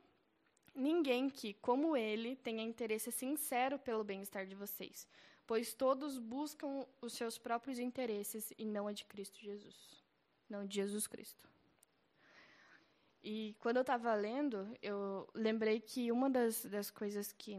[0.75, 5.09] ninguém que, como ele, tenha interesse sincero pelo bem-estar de vocês,
[5.47, 10.04] pois todos buscam os seus próprios interesses e não a de Cristo Jesus
[10.49, 11.49] não de Jesus Cristo.
[13.23, 17.59] E quando eu estava lendo, eu lembrei que uma das, das coisas que.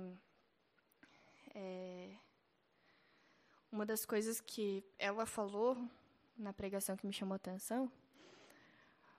[1.55, 2.15] É,
[3.71, 5.75] uma das coisas que ela falou
[6.37, 7.91] na pregação que me chamou a atenção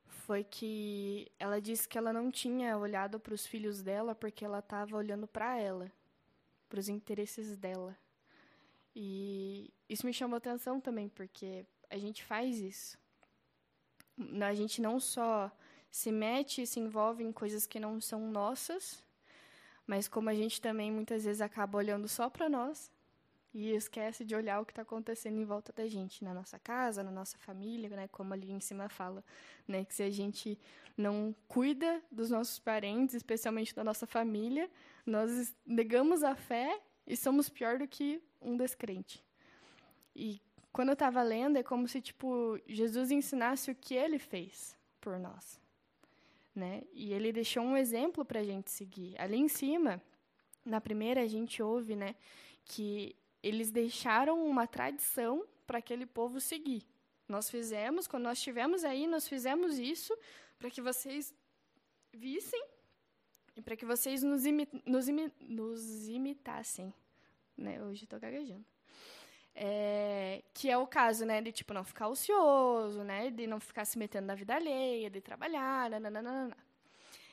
[0.07, 4.61] foi que ela disse que ela não tinha olhado para os filhos dela porque ela
[4.61, 5.91] estava olhando para ela,
[6.69, 7.97] para os interesses dela.
[8.95, 12.97] E isso me chamou atenção também, porque a gente faz isso
[14.43, 15.51] a gente não só
[15.91, 19.03] se mete e se envolve em coisas que não são nossas,
[19.87, 22.91] mas como a gente também muitas vezes acaba olhando só para nós
[23.55, 27.03] e esquece de olhar o que está acontecendo em volta da gente, na nossa casa,
[27.03, 28.09] na nossa família, né?
[28.09, 29.25] Como ali em cima fala,
[29.67, 29.85] né?
[29.85, 30.59] Que se a gente
[30.95, 34.71] não cuida dos nossos parentes, especialmente da nossa família,
[35.07, 39.25] nós negamos a fé e somos pior do que um descrente.
[40.15, 40.41] E
[40.77, 45.19] quando eu estava lendo, é como se tipo Jesus ensinasse o que ele fez por
[45.19, 45.59] nós,
[46.55, 46.83] né?
[46.93, 49.19] E ele deixou um exemplo para a gente seguir.
[49.19, 50.03] Ali em cima,
[50.63, 52.15] na primeira a gente ouve, né,
[52.63, 56.83] que eles deixaram uma tradição para aquele povo seguir.
[57.27, 60.15] Nós fizemos, quando nós estivemos aí, nós fizemos isso
[60.59, 61.35] para que vocês
[62.13, 62.63] vissem
[63.57, 66.93] e para que vocês nos, imi nos, imi nos imitassem.
[67.57, 67.83] Né?
[67.83, 68.76] Hoje estou gaguejando.
[69.59, 73.87] É, que é o caso, né, de tipo não ficar ocioso, né, de não ficar
[73.87, 76.55] se metendo na vida alheia, de trabalhar, nananana.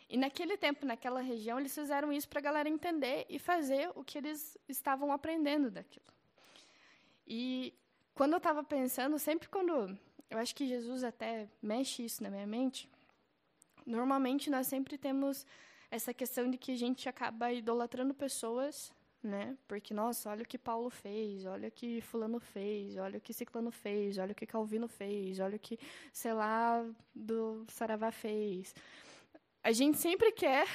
[0.09, 4.03] E naquele tempo, naquela região, eles fizeram isso para a galera entender e fazer o
[4.03, 6.05] que eles estavam aprendendo daquilo.
[7.27, 7.73] E
[8.13, 9.97] quando eu estava pensando, sempre quando
[10.29, 12.89] eu acho que Jesus até mexe isso na minha mente,
[13.85, 15.45] normalmente nós sempre temos
[15.89, 18.91] essa questão de que a gente acaba idolatrando pessoas
[19.23, 19.57] né?
[19.67, 23.33] Porque, nossa, olha o que Paulo fez, olha o que fulano fez, olha o que
[23.33, 25.79] ciclano fez, olha o que Calvino fez, olha o que,
[26.11, 28.75] sei lá, do Saravá fez.
[29.63, 30.67] A gente sempre quer,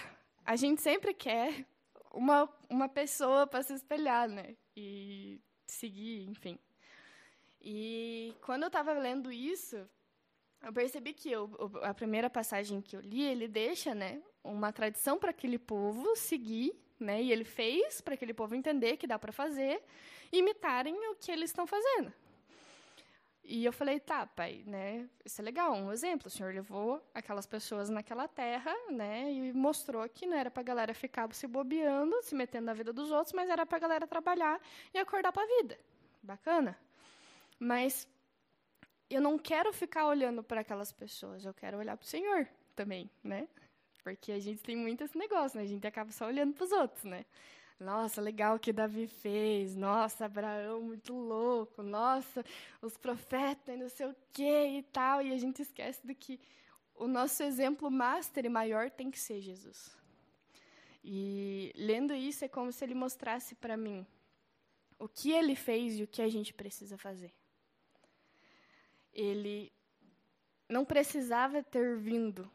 [0.44, 1.66] a gente sempre quer
[2.12, 4.56] uma, uma pessoa para se espelhar, né?
[4.76, 6.58] E seguir, enfim.
[7.60, 9.76] E quando eu estava lendo isso,
[10.62, 11.50] eu percebi que eu,
[11.82, 16.72] a primeira passagem que eu li, ele deixa, né, uma tradição para aquele povo seguir
[16.98, 17.22] né?
[17.22, 19.82] E ele fez para aquele povo entender que dá para fazer,
[20.32, 22.12] imitarem o que eles estão fazendo.
[23.50, 25.08] E eu falei, tá, pai, né?
[25.24, 26.26] Isso é legal, um exemplo.
[26.26, 29.32] O senhor levou aquelas pessoas naquela terra, né?
[29.32, 32.92] E mostrou que não era para a galera ficar se bobeando, se metendo na vida
[32.92, 34.60] dos outros, mas era para a galera trabalhar
[34.92, 35.78] e acordar para a vida.
[36.22, 36.78] Bacana.
[37.58, 38.06] Mas
[39.08, 43.10] eu não quero ficar olhando para aquelas pessoas, eu quero olhar para o Senhor também,
[43.24, 43.48] né?
[44.16, 45.64] Porque a gente tem muito esse negócio, né?
[45.64, 47.24] A gente acaba só olhando para os outros, né?
[47.78, 49.76] Nossa, legal que Davi fez.
[49.76, 51.82] Nossa, Abraão, muito louco.
[51.82, 52.44] Nossa,
[52.82, 55.22] os profetas, não sei o quê e tal.
[55.22, 56.40] E a gente esquece do que
[56.94, 59.96] o nosso exemplo master e maior tem que ser Jesus.
[61.04, 64.06] E lendo isso é como se ele mostrasse para mim
[64.98, 67.32] o que ele fez e o que a gente precisa fazer.
[69.12, 69.72] Ele
[70.68, 72.50] não precisava ter vindo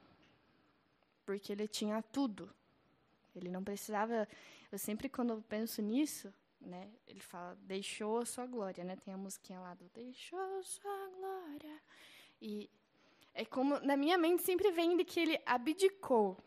[1.25, 2.53] porque ele tinha tudo.
[3.35, 4.27] Ele não precisava.
[4.71, 8.95] Eu sempre, quando eu penso nisso, né, ele fala, deixou a sua glória, né?
[8.95, 11.81] Tem a musiquinha lá do deixou a sua glória.
[12.41, 12.69] E
[13.33, 16.37] é como, na minha mente, sempre vem de que ele abdicou.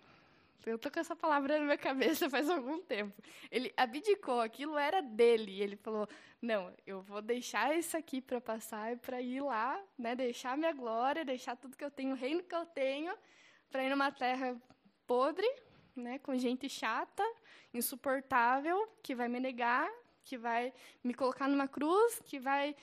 [0.65, 3.23] Eu tô com essa palavra na minha cabeça faz algum tempo.
[3.53, 5.53] Ele abdicou, aquilo era dele.
[5.53, 6.09] E ele falou:
[6.43, 11.25] Não, eu vou deixar isso aqui para passar, para ir lá, né, deixar minha glória,
[11.25, 13.17] deixar tudo que eu tenho, o reino que eu tenho,
[13.71, 14.57] para ir numa terra
[15.07, 15.49] podre,
[15.95, 17.23] né, com gente chata,
[17.73, 19.91] insuportável, que vai me negar,
[20.25, 22.75] que vai me colocar numa cruz, que vai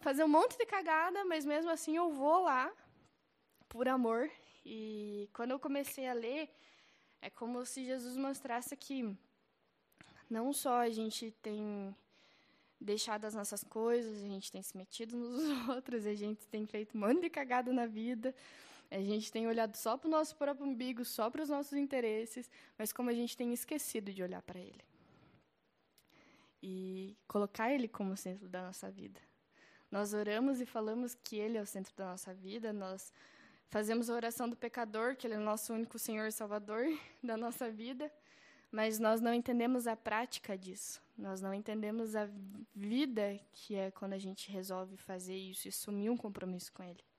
[0.00, 2.72] fazer um monte de cagada, mas mesmo assim eu vou lá
[3.68, 4.30] por amor.
[4.64, 6.50] E quando eu comecei a ler,
[7.22, 9.16] é como se Jesus mostrasse que
[10.28, 11.94] não só a gente tem
[12.80, 16.96] deixado as nossas coisas, a gente tem se metido nos outros, a gente tem feito
[16.96, 18.34] um monte de cagada na vida,
[18.90, 22.50] a gente tem olhado só para o nosso próprio umbigo, só para os nossos interesses,
[22.76, 24.84] mas como a gente tem esquecido de olhar para Ele.
[26.62, 29.20] E colocar Ele como centro da nossa vida.
[29.90, 33.12] Nós oramos e falamos que Ele é o centro da nossa vida, nós
[33.68, 36.86] fazemos a oração do pecador, que Ele é o nosso único Senhor e Salvador
[37.22, 38.12] da nossa vida,
[38.72, 41.00] mas nós não entendemos a prática disso.
[41.16, 42.28] Nós não entendemos a
[42.74, 47.09] vida que é quando a gente resolve fazer isso e assumir um compromisso com Ele.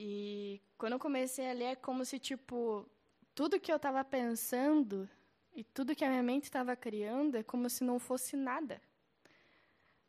[0.00, 2.88] E quando eu comecei a ler, é como se, tipo,
[3.34, 5.10] tudo que eu estava pensando
[5.52, 8.80] e tudo que a minha mente estava criando é como se não fosse nada.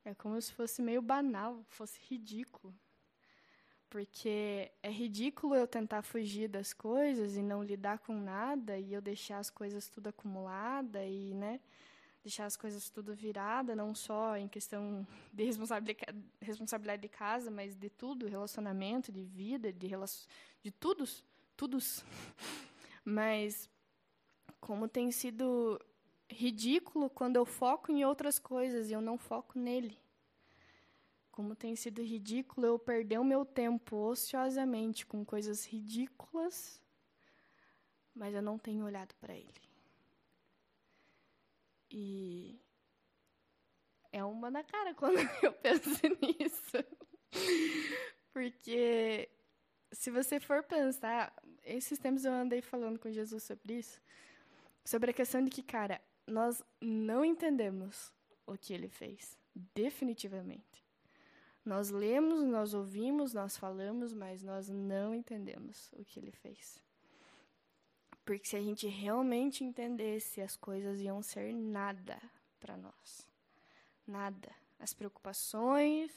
[0.06, 2.72] É como se fosse meio banal, fosse ridículo.
[3.90, 9.02] Porque é ridículo eu tentar fugir das coisas e não lidar com nada e eu
[9.02, 11.60] deixar as coisas tudo acumulada e, né,
[12.24, 17.90] deixar as coisas tudo virada, não só em questão de responsabilidade de casa, mas de
[17.90, 19.88] tudo, relacionamento, de vida, de
[20.62, 22.04] de todos, todos.
[23.06, 23.70] Mas
[24.60, 25.80] como tem sido
[26.30, 29.98] ridículo quando eu foco em outras coisas e eu não foco nele.
[31.32, 36.80] Como tem sido ridículo eu perder o meu tempo ociosamente com coisas ridículas,
[38.14, 39.69] mas eu não tenho olhado para ele.
[41.90, 42.60] E
[44.12, 45.90] é uma na cara quando eu penso
[46.22, 46.78] nisso.
[48.32, 49.30] Porque
[49.92, 54.02] se você for pensar, esses tempos eu andei falando com Jesus sobre isso,
[54.86, 58.14] sobre a questão de que, cara, nós não entendemos
[58.46, 59.38] o que ele fez,
[59.74, 60.88] definitivamente.
[61.66, 66.82] Nós lemos, nós ouvimos, nós falamos, mas nós não entendemos o que ele fez.
[68.30, 72.16] Porque se a gente realmente entendesse, as coisas iam ser nada
[72.60, 73.28] para nós.
[74.06, 74.52] Nada.
[74.80, 76.12] As preocupações,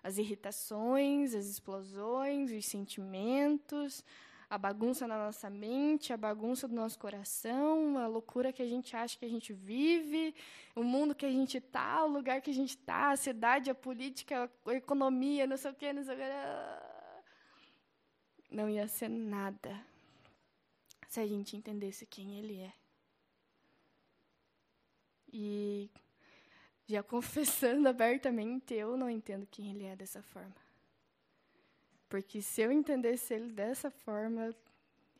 [0.00, 4.04] as irritações, as explosões, os sentimentos,
[4.48, 8.94] a bagunça na nossa mente, a bagunça do nosso coração, a loucura que a gente
[8.94, 10.36] acha que a gente vive,
[10.76, 13.74] o mundo que a gente está, o lugar que a gente está, a cidade, a
[13.74, 16.24] política, a economia, não sei o quê, não sei o quê.
[18.48, 19.97] Não ia ser nada
[21.08, 22.72] se a gente entendesse quem Ele é.
[25.32, 25.90] E
[26.86, 30.54] já confessando abertamente, eu não entendo quem Ele é dessa forma.
[32.08, 34.54] Porque se eu entendesse ele dessa forma,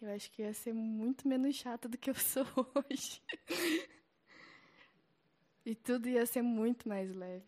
[0.01, 3.23] eu acho que ia ser muito menos chata do que eu sou hoje.
[5.67, 7.45] e tudo ia ser muito mais leve.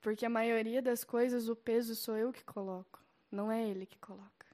[0.00, 3.98] Porque a maioria das coisas, o peso sou eu que coloco, não é ele que
[3.98, 4.45] coloca.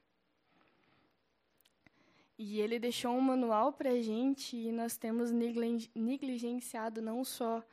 [2.45, 7.63] E ele deixou um manual para a gente e nós temos negligenciado não só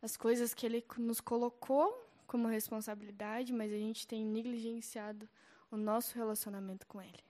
[0.00, 1.92] as coisas que ele nos colocou
[2.24, 5.28] como responsabilidade, mas a gente tem negligenciado
[5.68, 7.24] o nosso relacionamento com Ele.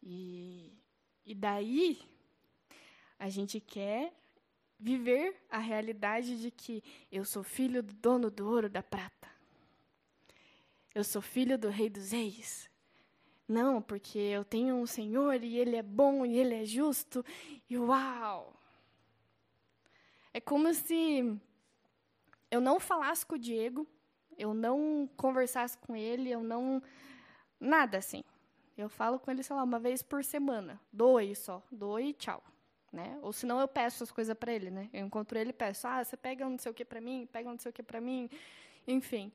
[0.00, 0.72] E,
[1.26, 2.00] e daí,
[3.18, 4.14] a gente quer
[4.78, 9.28] viver a realidade de que eu sou filho do dono do ouro da prata.
[10.94, 12.72] Eu sou filho do rei dos reis.
[13.46, 17.24] Não, porque eu tenho um Senhor e Ele é bom e Ele é justo.
[17.68, 18.54] E uau!
[20.32, 21.38] É como se
[22.50, 23.86] eu não falasse com o Diego,
[24.38, 26.82] eu não conversasse com ele, eu não.
[27.60, 28.24] Nada assim.
[28.76, 30.80] Eu falo com ele, sei lá, uma vez por semana.
[30.92, 31.62] Doe só.
[31.70, 32.42] Doe e tchau.
[32.92, 33.18] Né?
[33.22, 34.88] Ou senão eu peço as coisas para ele, né?
[34.92, 37.50] Eu encontro ele e peço, ah, você pega não sei o que para mim, pega
[37.50, 38.30] não sei o que para mim,
[38.86, 39.32] enfim.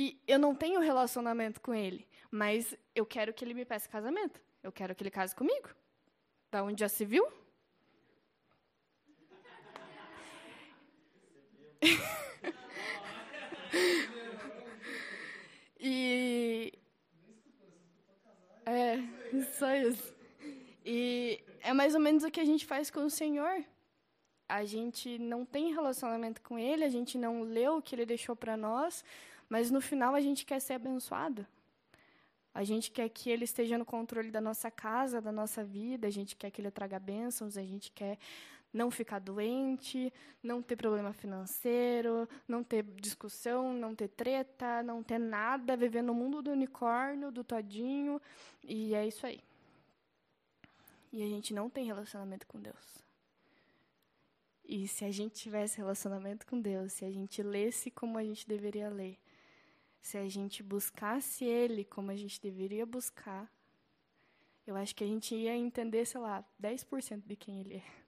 [0.00, 4.40] E eu não tenho relacionamento com ele, mas eu quero que ele me peça casamento.
[4.62, 5.68] Eu quero que ele case comigo.
[6.50, 7.30] Da onde já se viu?
[15.78, 16.72] e.
[18.64, 18.96] É,
[19.58, 20.14] só isso.
[20.82, 23.62] E é mais ou menos o que a gente faz com o Senhor.
[24.48, 28.34] A gente não tem relacionamento com Ele, a gente não leu o que Ele deixou
[28.34, 29.04] para nós,
[29.50, 31.44] mas no final a gente quer ser abençoado.
[32.54, 36.10] A gente quer que Ele esteja no controle da nossa casa, da nossa vida, a
[36.10, 38.16] gente quer que Ele traga bênçãos, a gente quer
[38.72, 45.18] não ficar doente, não ter problema financeiro, não ter discussão, não ter treta, não ter
[45.18, 48.20] nada, viver no mundo do unicórnio, do todinho,
[48.62, 49.40] e é isso aí.
[51.12, 53.04] E a gente não tem relacionamento com Deus.
[54.64, 58.46] E se a gente tivesse relacionamento com Deus, se a gente lesse como a gente
[58.46, 59.18] deveria ler,
[60.00, 63.50] se a gente buscasse Ele como a gente deveria buscar,
[64.66, 68.00] eu acho que a gente ia entender, sei lá, 10% de quem Ele é.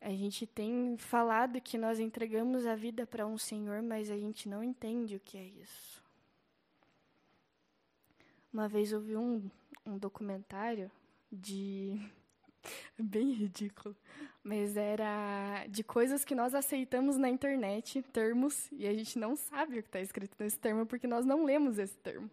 [0.00, 4.48] A gente tem falado que nós entregamos a vida para um Senhor, mas a gente
[4.48, 6.04] não entende o que é isso.
[8.52, 9.50] Uma vez eu vi um,
[9.84, 10.90] um documentário
[11.30, 12.00] de.
[12.98, 13.96] Bem ridículo,
[14.42, 19.78] mas era de coisas que nós aceitamos na internet, termos, e a gente não sabe
[19.78, 22.30] o que está escrito nesse termo porque nós não lemos esse termo.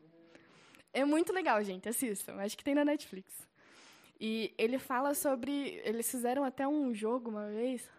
[0.93, 2.35] É muito legal, gente, assistam.
[2.35, 3.47] Acho que tem na Netflix.
[4.19, 5.81] E ele fala sobre.
[5.83, 7.89] Eles fizeram até um jogo uma vez.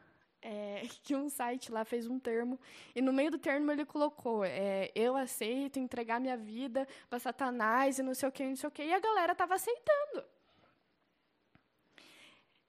[0.40, 2.60] É, que um site lá fez um termo,
[2.94, 7.98] e no meio do termo ele colocou: é, Eu aceito entregar minha vida para Satanás
[7.98, 10.24] e não sei o que, não sei o que, e a galera estava aceitando.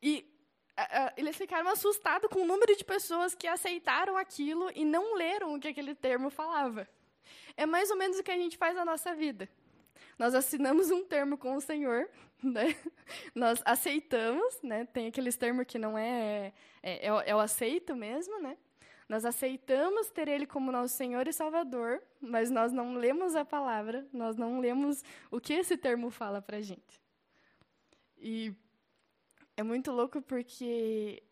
[0.06, 0.24] E
[0.78, 5.56] a, eles ficaram assustados com o número de pessoas que aceitaram aquilo e não leram
[5.56, 6.88] o que aquele termo falava.
[7.58, 9.50] É mais ou menos o que a gente faz na nossa vida.
[10.20, 12.08] Nós assinamos um termo com o Senhor,
[12.44, 12.76] né?
[13.34, 14.86] Nós aceitamos, né?
[14.86, 16.54] Tem aqueles termos que não é,
[16.84, 18.56] é, é, é o aceito mesmo, né?
[19.10, 24.08] Nós aceitamos ter Ele como nosso Senhor e Salvador, mas nós não lemos a palavra,
[24.14, 27.02] nós não lemos o que esse termo fala para a gente.
[28.20, 28.54] E
[29.58, 31.24] é muito louco porque,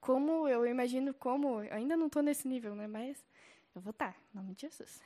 [0.00, 2.86] como eu imagino como, ainda não estou nesse nível, né?
[2.86, 3.24] Mas
[3.74, 5.02] eu vou estar, em nome de Jesus.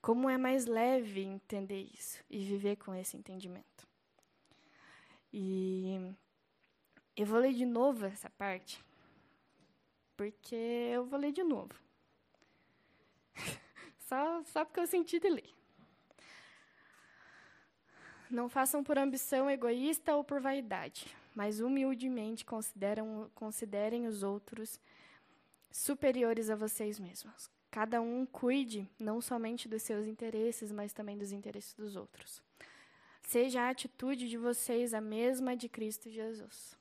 [0.00, 3.86] Como é mais leve entender isso e viver com esse entendimento.
[5.32, 6.14] E
[7.16, 8.84] eu vou ler de novo essa parte,
[10.16, 11.74] porque eu vou ler de novo.
[13.98, 15.61] só, só porque eu senti de ler.
[18.32, 22.46] Não façam por ambição egoísta ou por vaidade, mas humildemente
[23.34, 24.80] considerem os outros
[25.70, 27.50] superiores a vocês mesmos.
[27.70, 32.42] Cada um cuide não somente dos seus interesses, mas também dos interesses dos outros.
[33.20, 36.74] Seja a atitude de vocês a mesma de Cristo Jesus,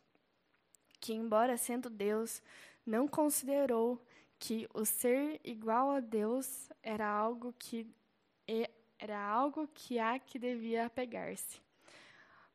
[1.01, 2.41] que, embora sendo Deus,
[2.85, 4.01] não considerou
[4.39, 7.85] que o ser igual a Deus era algo que
[9.01, 11.59] era algo que há que devia apegar-se.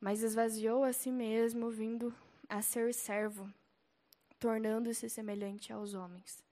[0.01, 2.15] Mas esvaziou a si mesmo, vindo
[2.49, 3.53] a ser servo,
[4.39, 6.45] tornando-se semelhante aos homens.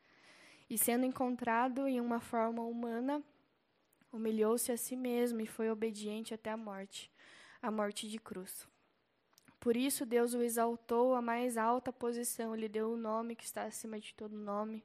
[0.69, 3.23] E sendo encontrado em uma forma humana,
[4.13, 7.11] humilhou-se a si mesmo e foi obediente até a morte
[7.63, 8.69] a morte de cruz.
[9.59, 13.45] Por isso Deus o exaltou à mais alta posição, lhe deu o um nome que
[13.45, 14.85] está acima de todo nome,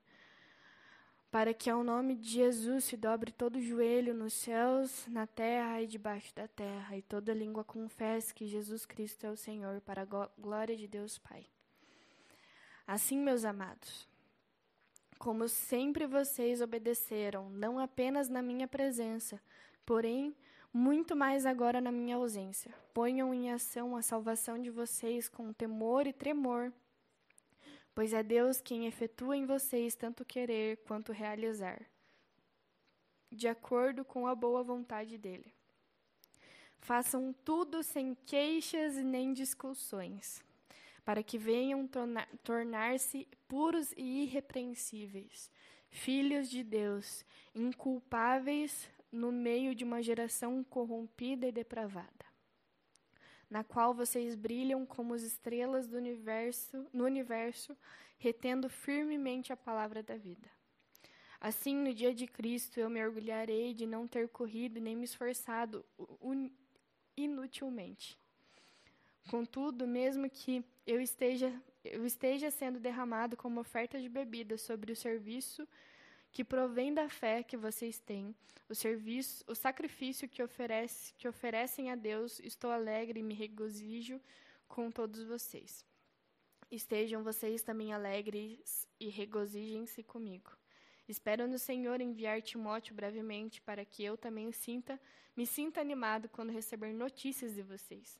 [1.31, 5.87] para que ao nome de Jesus se dobre todo joelho nos céus, na terra e
[5.87, 10.29] debaixo da terra, e toda língua confesse que Jesus Cristo é o Senhor, para a
[10.37, 11.45] glória de Deus Pai.
[12.87, 14.07] Assim, meus amados,
[15.19, 19.39] como sempre vocês obedeceram, não apenas na minha presença,
[19.85, 20.35] porém
[20.73, 22.73] muito mais agora na minha ausência.
[22.93, 26.71] Ponham em ação a salvação de vocês com temor e tremor,
[27.99, 31.85] pois é Deus quem efetua em vocês tanto querer quanto realizar,
[33.29, 35.53] de acordo com a boa vontade dele.
[36.77, 40.41] Façam tudo sem queixas nem discussões,
[41.03, 41.89] para que venham
[42.41, 45.51] tornar-se puros e irrepreensíveis,
[45.89, 52.28] filhos de Deus, inculpáveis no meio de uma geração corrompida e depravada,
[53.49, 57.75] na qual vocês brilham como as estrelas do universo, no universo,
[58.17, 60.49] retendo firmemente a palavra da vida.
[61.41, 65.85] Assim, no dia de Cristo, eu me orgulharei de não ter corrido nem me esforçado
[67.15, 68.17] inutilmente.
[69.29, 74.95] Contudo, mesmo que eu esteja, eu esteja sendo derramado como oferta de bebida sobre o
[74.95, 75.67] serviço
[76.31, 78.35] que provém da fé que vocês têm,
[78.67, 84.21] o serviço, o sacrifício que, oferece, que oferecem a Deus, estou alegre e me regozijo
[84.67, 85.83] com todos vocês.
[86.71, 90.51] Estejam vocês também alegres e regozijem-se comigo.
[91.07, 95.01] Espero no Senhor enviar Timóteo brevemente para que eu também sinta,
[95.35, 98.19] me sinta animado quando receber notícias de vocês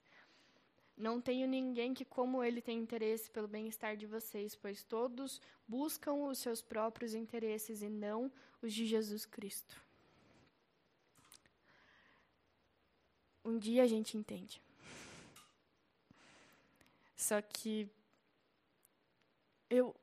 [0.99, 6.13] não tenho ninguém que, como ele, tenha interesse pelo bem-estar de vocês, pois todos buscam
[6.13, 8.29] os seus próprios interesses e não
[8.61, 9.81] os de Jesus Cristo.
[13.45, 14.61] Um dia a gente entende.
[17.15, 17.89] Só que
[19.69, 19.95] eu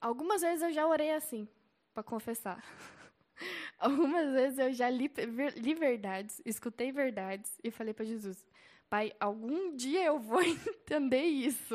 [0.00, 1.48] algumas vezes eu já orei assim,
[1.92, 2.64] para confessar.
[3.78, 5.10] Algumas vezes eu já li,
[5.56, 8.46] li verdades, escutei verdades e falei para Jesus:
[8.88, 11.74] Pai, algum dia eu vou entender isso.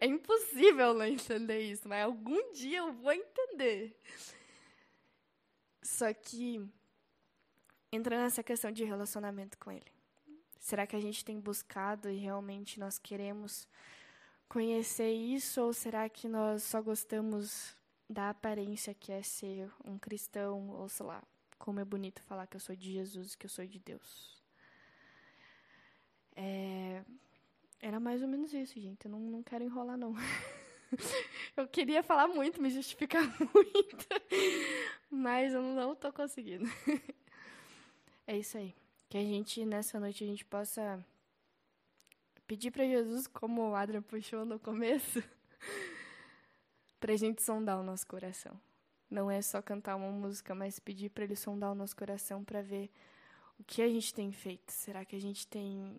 [0.00, 3.96] É impossível não entender isso, mas algum dia eu vou entender.
[5.82, 6.68] Só que
[7.90, 9.92] entra nessa questão de relacionamento com Ele.
[10.58, 13.68] Será que a gente tem buscado e realmente nós queremos
[14.48, 15.62] conhecer isso?
[15.62, 17.76] Ou será que nós só gostamos
[18.08, 20.70] da aparência que é ser um cristão?
[20.70, 21.22] Ou sei lá,
[21.58, 24.37] como é bonito falar que eu sou de Jesus, que eu sou de Deus.
[26.40, 27.02] É,
[27.80, 29.06] era mais ou menos isso, gente.
[29.06, 30.14] Eu não, não quero enrolar, não.
[31.56, 33.22] eu queria falar muito, me justificar
[33.52, 34.06] muito,
[35.10, 36.64] mas eu não estou conseguindo.
[38.24, 38.72] é isso aí.
[39.08, 41.04] Que a gente, nessa noite, a gente possa
[42.46, 45.20] pedir para Jesus, como o Adrian puxou no começo,
[47.00, 48.58] para a gente sondar o nosso coração.
[49.10, 52.62] Não é só cantar uma música, mas pedir para Ele sondar o nosso coração para
[52.62, 52.90] ver
[53.58, 54.70] o que a gente tem feito.
[54.70, 55.98] Será que a gente tem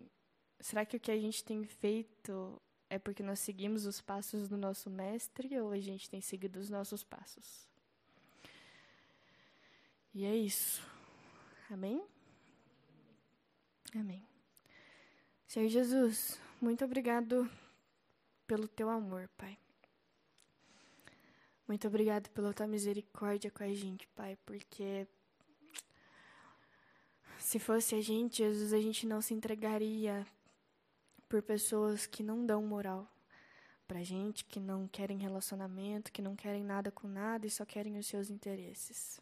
[0.60, 4.56] será que o que a gente tem feito é porque nós seguimos os passos do
[4.56, 7.68] nosso mestre ou a gente tem seguido os nossos passos?
[10.12, 10.82] E é isso.
[11.70, 12.04] Amém?
[13.94, 14.22] Amém.
[15.46, 17.50] Senhor Jesus, muito obrigado
[18.46, 19.56] pelo teu amor, Pai.
[21.66, 25.06] Muito obrigado pela tua misericórdia com a gente, Pai, porque
[27.38, 30.26] se fosse a gente, Jesus, a gente não se entregaria
[31.30, 33.08] por pessoas que não dão moral
[33.86, 37.96] pra gente, que não querem relacionamento, que não querem nada com nada e só querem
[37.96, 39.20] os seus interesses.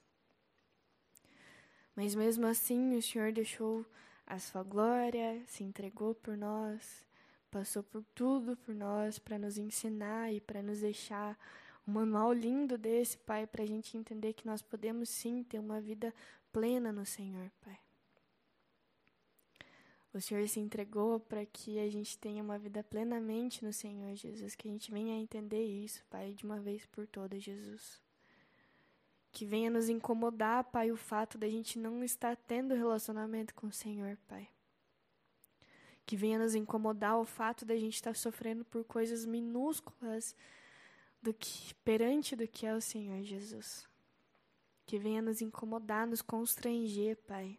[1.94, 3.84] Mas mesmo assim, o Senhor deixou
[4.26, 7.04] a sua glória, se entregou por nós,
[7.50, 11.38] passou por tudo por nós para nos ensinar e para nos deixar
[11.86, 15.80] um manual lindo desse, Pai, para a gente entender que nós podemos sim ter uma
[15.80, 16.14] vida
[16.52, 17.78] plena no Senhor, Pai.
[20.18, 24.56] O Senhor se entregou para que a gente tenha uma vida plenamente no Senhor Jesus,
[24.56, 28.02] que a gente venha entender isso, Pai, de uma vez por todas, Jesus.
[29.30, 33.72] Que venha nos incomodar, Pai, o fato da gente não estar tendo relacionamento com o
[33.72, 34.48] Senhor, Pai.
[36.04, 40.34] Que venha nos incomodar o fato da gente estar sofrendo por coisas minúsculas,
[41.22, 43.88] do que perante do que é o Senhor Jesus.
[44.84, 47.56] Que venha nos incomodar, nos constranger, Pai.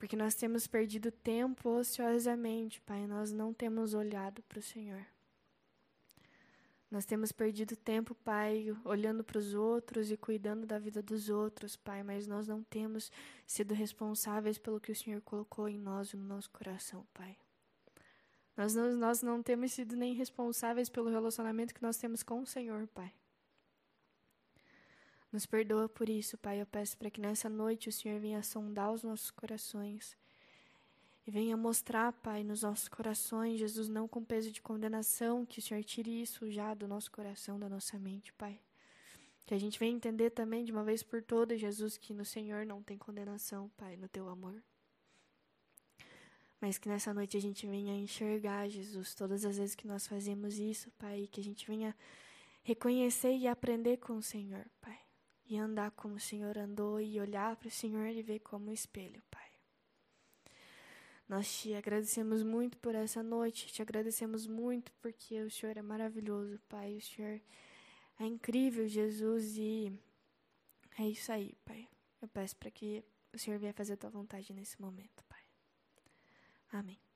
[0.00, 5.06] Porque nós temos perdido tempo ociosamente, Pai, nós não temos olhado para o Senhor.
[6.90, 11.76] Nós temos perdido tempo, Pai, olhando para os outros e cuidando da vida dos outros,
[11.76, 13.12] Pai, mas nós não temos
[13.46, 17.36] sido responsáveis pelo que o Senhor colocou em nós e no nosso coração, Pai.
[18.56, 22.46] Nós não, nós não temos sido nem responsáveis pelo relacionamento que nós temos com o
[22.46, 23.12] Senhor, Pai.
[25.32, 26.60] Nos perdoa por isso, Pai.
[26.60, 30.16] Eu peço para que nessa noite o Senhor venha sondar os nossos corações
[31.26, 35.62] e venha mostrar, Pai, nos nossos corações, Jesus, não com peso de condenação, que o
[35.62, 38.58] Senhor tire isso já do nosso coração, da nossa mente, Pai.
[39.46, 42.66] Que a gente venha entender também de uma vez por todas, Jesus, que no Senhor
[42.66, 44.60] não tem condenação, Pai, no teu amor.
[46.60, 50.58] Mas que nessa noite a gente venha enxergar, Jesus, todas as vezes que nós fazemos
[50.58, 51.96] isso, Pai, que a gente venha
[52.62, 54.98] reconhecer e aprender com o Senhor, Pai.
[55.50, 58.72] E andar como o Senhor andou e olhar para o Senhor e ver como um
[58.72, 59.50] espelho, Pai.
[61.28, 66.60] Nós te agradecemos muito por essa noite, te agradecemos muito porque o Senhor é maravilhoso,
[66.68, 66.96] Pai.
[66.96, 67.40] O Senhor
[68.20, 69.92] é incrível, Jesus, e
[70.96, 71.88] é isso aí, Pai.
[72.22, 75.42] Eu peço para que o Senhor venha fazer a tua vontade nesse momento, Pai.
[76.72, 77.09] Amém.